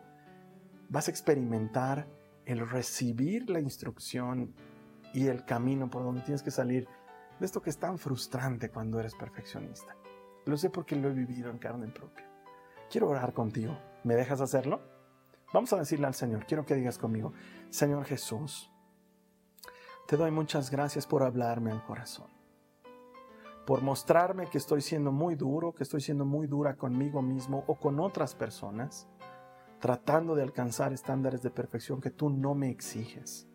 vas 0.90 1.08
a 1.08 1.12
experimentar 1.12 2.08
el 2.46 2.68
recibir 2.68 3.50
la 3.50 3.60
instrucción 3.60 4.54
y 5.14 5.28
el 5.28 5.46
camino 5.46 5.90
por 5.90 6.04
donde 6.04 6.22
tienes 6.22 6.44
que 6.44 6.52
salir 6.52 6.88
de 7.40 7.46
esto 7.46 7.62
que 7.62 7.70
es 7.70 7.78
tan 7.78 7.98
frustrante 7.98 8.70
cuando 8.70 9.00
eres 9.00 9.16
perfeccionista. 9.16 9.96
Lo 10.46 10.58
sé 10.58 10.70
porque 10.70 10.96
lo 10.96 11.10
he 11.10 11.14
vivido 11.14 11.50
en 11.50 11.58
carne 11.58 11.88
propia. 11.88 12.30
Quiero 12.90 13.10
orar 13.10 13.34
contigo. 13.34 13.78
¿Me 14.04 14.16
dejas 14.16 14.42
hacerlo? 14.42 14.82
Vamos 15.54 15.74
a 15.74 15.78
decirle 15.78 16.08
al 16.08 16.14
Señor, 16.14 16.46
quiero 16.46 16.66
que 16.66 16.76
digas 16.76 16.98
conmigo, 16.98 17.34
Señor 17.70 18.06
Jesús, 18.06 18.72
te 20.08 20.16
doy 20.16 20.32
muchas 20.32 20.72
gracias 20.72 21.06
por 21.06 21.24
hablarme 21.24 21.72
al 21.72 21.84
corazón, 21.84 22.30
por 23.66 23.82
mostrarme 23.82 24.48
que 24.48 24.58
estoy 24.58 24.82
siendo 24.82 25.12
muy 25.12 25.36
duro, 25.36 25.74
que 25.74 25.84
estoy 25.84 26.00
siendo 26.00 26.24
muy 26.24 26.48
dura 26.48 26.78
conmigo 26.78 27.22
mismo 27.22 27.66
o 27.68 27.76
con 27.76 28.00
otras 28.00 28.34
personas, 28.34 29.10
tratando 29.82 30.36
de 30.36 30.44
alcanzar 30.44 30.94
estándares 30.94 31.42
de 31.42 31.50
perfección 31.50 32.00
que 32.00 32.12
tú 32.12 32.30
no 32.30 32.56
me 32.56 32.70
exiges. 32.70 33.48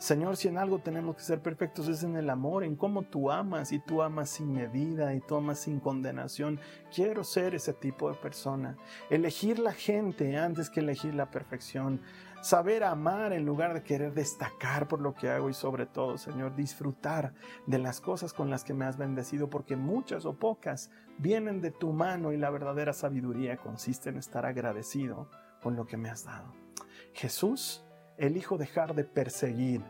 Señor, 0.00 0.38
si 0.38 0.48
en 0.48 0.56
algo 0.56 0.78
tenemos 0.78 1.14
que 1.14 1.22
ser 1.22 1.42
perfectos 1.42 1.86
es 1.86 2.02
en 2.04 2.16
el 2.16 2.30
amor, 2.30 2.64
en 2.64 2.74
cómo 2.74 3.02
tú 3.02 3.30
amas 3.30 3.70
y 3.70 3.80
tú 3.80 4.00
amas 4.00 4.30
sin 4.30 4.50
medida 4.50 5.14
y 5.14 5.20
tú 5.20 5.36
amas 5.36 5.58
sin 5.58 5.78
condenación. 5.78 6.58
Quiero 6.90 7.22
ser 7.22 7.54
ese 7.54 7.74
tipo 7.74 8.08
de 8.08 8.16
persona. 8.16 8.78
Elegir 9.10 9.58
la 9.58 9.74
gente 9.74 10.38
antes 10.38 10.70
que 10.70 10.80
elegir 10.80 11.14
la 11.14 11.30
perfección. 11.30 12.00
Saber 12.42 12.84
amar 12.84 13.34
en 13.34 13.44
lugar 13.44 13.74
de 13.74 13.82
querer 13.82 14.14
destacar 14.14 14.88
por 14.88 15.00
lo 15.00 15.14
que 15.14 15.28
hago 15.28 15.50
y 15.50 15.54
sobre 15.54 15.84
todo, 15.84 16.16
Señor, 16.16 16.56
disfrutar 16.56 17.34
de 17.66 17.78
las 17.78 18.00
cosas 18.00 18.32
con 18.32 18.48
las 18.48 18.64
que 18.64 18.72
me 18.72 18.86
has 18.86 18.96
bendecido 18.96 19.50
porque 19.50 19.76
muchas 19.76 20.24
o 20.24 20.38
pocas 20.38 20.90
vienen 21.18 21.60
de 21.60 21.70
tu 21.70 21.92
mano 21.92 22.32
y 22.32 22.38
la 22.38 22.48
verdadera 22.48 22.94
sabiduría 22.94 23.58
consiste 23.58 24.08
en 24.08 24.16
estar 24.16 24.46
agradecido 24.46 25.28
con 25.62 25.76
lo 25.76 25.86
que 25.86 25.98
me 25.98 26.08
has 26.08 26.24
dado. 26.24 26.54
Jesús 27.12 27.84
elijo 28.16 28.56
dejar 28.56 28.94
de 28.94 29.04
perseguir 29.04 29.82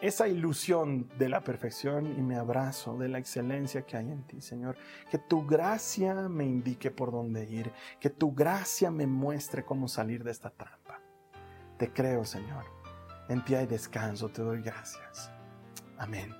esa 0.00 0.28
ilusión 0.28 1.08
de 1.18 1.28
la 1.28 1.42
perfección 1.42 2.18
y 2.18 2.22
me 2.22 2.36
abrazo 2.36 2.96
de 2.98 3.08
la 3.08 3.18
excelencia 3.18 3.82
que 3.82 3.96
hay 3.96 4.10
en 4.10 4.22
ti, 4.24 4.40
Señor. 4.40 4.76
Que 5.10 5.18
tu 5.18 5.46
gracia 5.46 6.14
me 6.28 6.44
indique 6.44 6.90
por 6.90 7.12
dónde 7.12 7.48
ir, 7.48 7.72
que 8.00 8.10
tu 8.10 8.34
gracia 8.34 8.90
me 8.90 9.06
muestre 9.06 9.64
cómo 9.64 9.88
salir 9.88 10.22
de 10.24 10.30
esta 10.30 10.50
trampa. 10.50 10.83
Te 11.78 11.92
creo, 11.92 12.24
Señor. 12.24 12.64
En 13.28 13.44
ti 13.44 13.54
hay 13.54 13.66
descanso, 13.66 14.28
te 14.28 14.42
doy 14.42 14.62
gracias. 14.62 15.30
Amén. 15.98 16.34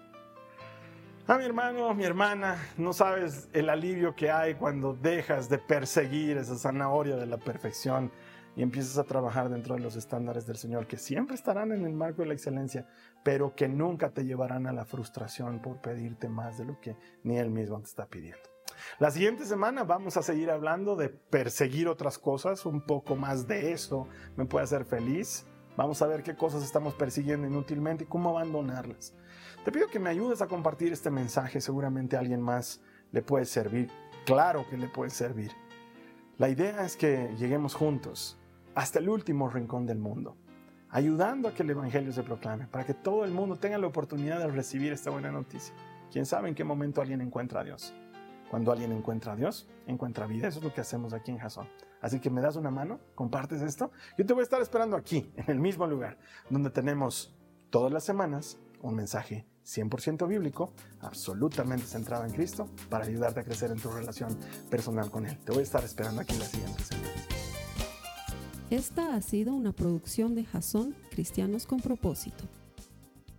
A 1.26 1.38
mi 1.38 1.44
hermano, 1.44 1.94
mi 1.94 2.04
hermana, 2.04 2.58
no 2.76 2.92
sabes 2.92 3.48
el 3.54 3.70
alivio 3.70 4.14
que 4.14 4.30
hay 4.30 4.54
cuando 4.54 4.92
dejas 4.92 5.48
de 5.48 5.56
perseguir 5.58 6.36
esa 6.36 6.56
zanahoria 6.56 7.16
de 7.16 7.24
la 7.24 7.38
perfección 7.38 8.12
y 8.56 8.62
empiezas 8.62 8.98
a 8.98 9.04
trabajar 9.04 9.48
dentro 9.48 9.74
de 9.74 9.80
los 9.80 9.96
estándares 9.96 10.46
del 10.46 10.56
Señor, 10.56 10.86
que 10.86 10.98
siempre 10.98 11.34
estarán 11.34 11.72
en 11.72 11.86
el 11.86 11.94
marco 11.94 12.22
de 12.22 12.28
la 12.28 12.34
excelencia, 12.34 12.86
pero 13.24 13.54
que 13.54 13.68
nunca 13.68 14.10
te 14.10 14.24
llevarán 14.24 14.66
a 14.66 14.72
la 14.72 14.84
frustración 14.84 15.60
por 15.60 15.80
pedirte 15.80 16.28
más 16.28 16.58
de 16.58 16.66
lo 16.66 16.78
que 16.78 16.96
ni 17.22 17.38
Él 17.38 17.50
mismo 17.50 17.80
te 17.80 17.86
está 17.86 18.06
pidiendo. 18.06 18.53
La 18.98 19.10
siguiente 19.10 19.44
semana 19.44 19.84
vamos 19.84 20.16
a 20.16 20.22
seguir 20.22 20.50
hablando 20.50 20.96
de 20.96 21.08
perseguir 21.08 21.88
otras 21.88 22.18
cosas, 22.18 22.64
un 22.66 22.80
poco 22.80 23.16
más 23.16 23.46
de 23.46 23.72
eso 23.72 24.08
me 24.36 24.46
puede 24.46 24.64
hacer 24.64 24.84
feliz. 24.84 25.46
Vamos 25.76 26.00
a 26.02 26.06
ver 26.06 26.22
qué 26.22 26.36
cosas 26.36 26.62
estamos 26.62 26.94
persiguiendo 26.94 27.46
inútilmente 27.48 28.04
y 28.04 28.06
cómo 28.06 28.30
abandonarlas. 28.30 29.14
Te 29.64 29.72
pido 29.72 29.88
que 29.88 29.98
me 29.98 30.10
ayudes 30.10 30.40
a 30.42 30.46
compartir 30.46 30.92
este 30.92 31.10
mensaje, 31.10 31.60
seguramente 31.60 32.16
a 32.16 32.20
alguien 32.20 32.40
más 32.40 32.80
le 33.10 33.22
puede 33.22 33.44
servir. 33.44 33.90
Claro 34.24 34.64
que 34.70 34.76
le 34.76 34.88
puede 34.88 35.10
servir. 35.10 35.50
La 36.38 36.48
idea 36.48 36.84
es 36.84 36.96
que 36.96 37.34
lleguemos 37.38 37.74
juntos 37.74 38.38
hasta 38.74 38.98
el 38.98 39.08
último 39.08 39.48
rincón 39.48 39.86
del 39.86 39.98
mundo, 39.98 40.36
ayudando 40.90 41.48
a 41.48 41.54
que 41.54 41.62
el 41.62 41.70
Evangelio 41.70 42.12
se 42.12 42.22
proclame, 42.22 42.66
para 42.66 42.84
que 42.84 42.94
todo 42.94 43.24
el 43.24 43.32
mundo 43.32 43.56
tenga 43.56 43.78
la 43.78 43.86
oportunidad 43.86 44.38
de 44.38 44.48
recibir 44.48 44.92
esta 44.92 45.10
buena 45.10 45.30
noticia. 45.30 45.74
¿Quién 46.12 46.26
sabe 46.26 46.48
en 46.48 46.54
qué 46.54 46.64
momento 46.64 47.00
alguien 47.00 47.20
encuentra 47.20 47.60
a 47.60 47.64
Dios? 47.64 47.94
Cuando 48.50 48.72
alguien 48.72 48.92
encuentra 48.92 49.32
a 49.32 49.36
Dios, 49.36 49.68
encuentra 49.86 50.26
vida. 50.26 50.48
Eso 50.48 50.58
es 50.58 50.64
lo 50.64 50.72
que 50.72 50.80
hacemos 50.80 51.12
aquí 51.12 51.30
en 51.30 51.38
Jason. 51.38 51.68
Así 52.00 52.20
que 52.20 52.30
me 52.30 52.40
das 52.40 52.56
una 52.56 52.70
mano, 52.70 53.00
compartes 53.14 53.62
esto. 53.62 53.90
Yo 54.18 54.26
te 54.26 54.32
voy 54.32 54.42
a 54.42 54.44
estar 54.44 54.60
esperando 54.60 54.96
aquí, 54.96 55.32
en 55.36 55.50
el 55.50 55.58
mismo 55.58 55.86
lugar, 55.86 56.18
donde 56.50 56.70
tenemos 56.70 57.34
todas 57.70 57.92
las 57.92 58.04
semanas 58.04 58.58
un 58.82 58.94
mensaje 58.94 59.46
100% 59.64 60.28
bíblico, 60.28 60.72
absolutamente 61.00 61.86
centrado 61.86 62.24
en 62.24 62.32
Cristo, 62.32 62.68
para 62.90 63.06
ayudarte 63.06 63.40
a 63.40 63.44
crecer 63.44 63.70
en 63.70 63.80
tu 63.80 63.90
relación 63.90 64.36
personal 64.70 65.10
con 65.10 65.26
Él. 65.26 65.38
Te 65.38 65.52
voy 65.52 65.60
a 65.60 65.62
estar 65.62 65.82
esperando 65.82 66.20
aquí 66.20 66.36
la 66.36 66.44
siguiente 66.44 66.82
semana. 66.82 67.08
Esta 68.70 69.14
ha 69.14 69.22
sido 69.22 69.54
una 69.54 69.72
producción 69.72 70.34
de 70.34 70.44
Jason 70.44 70.94
Cristianos 71.10 71.66
con 71.66 71.80
Propósito. 71.80 72.44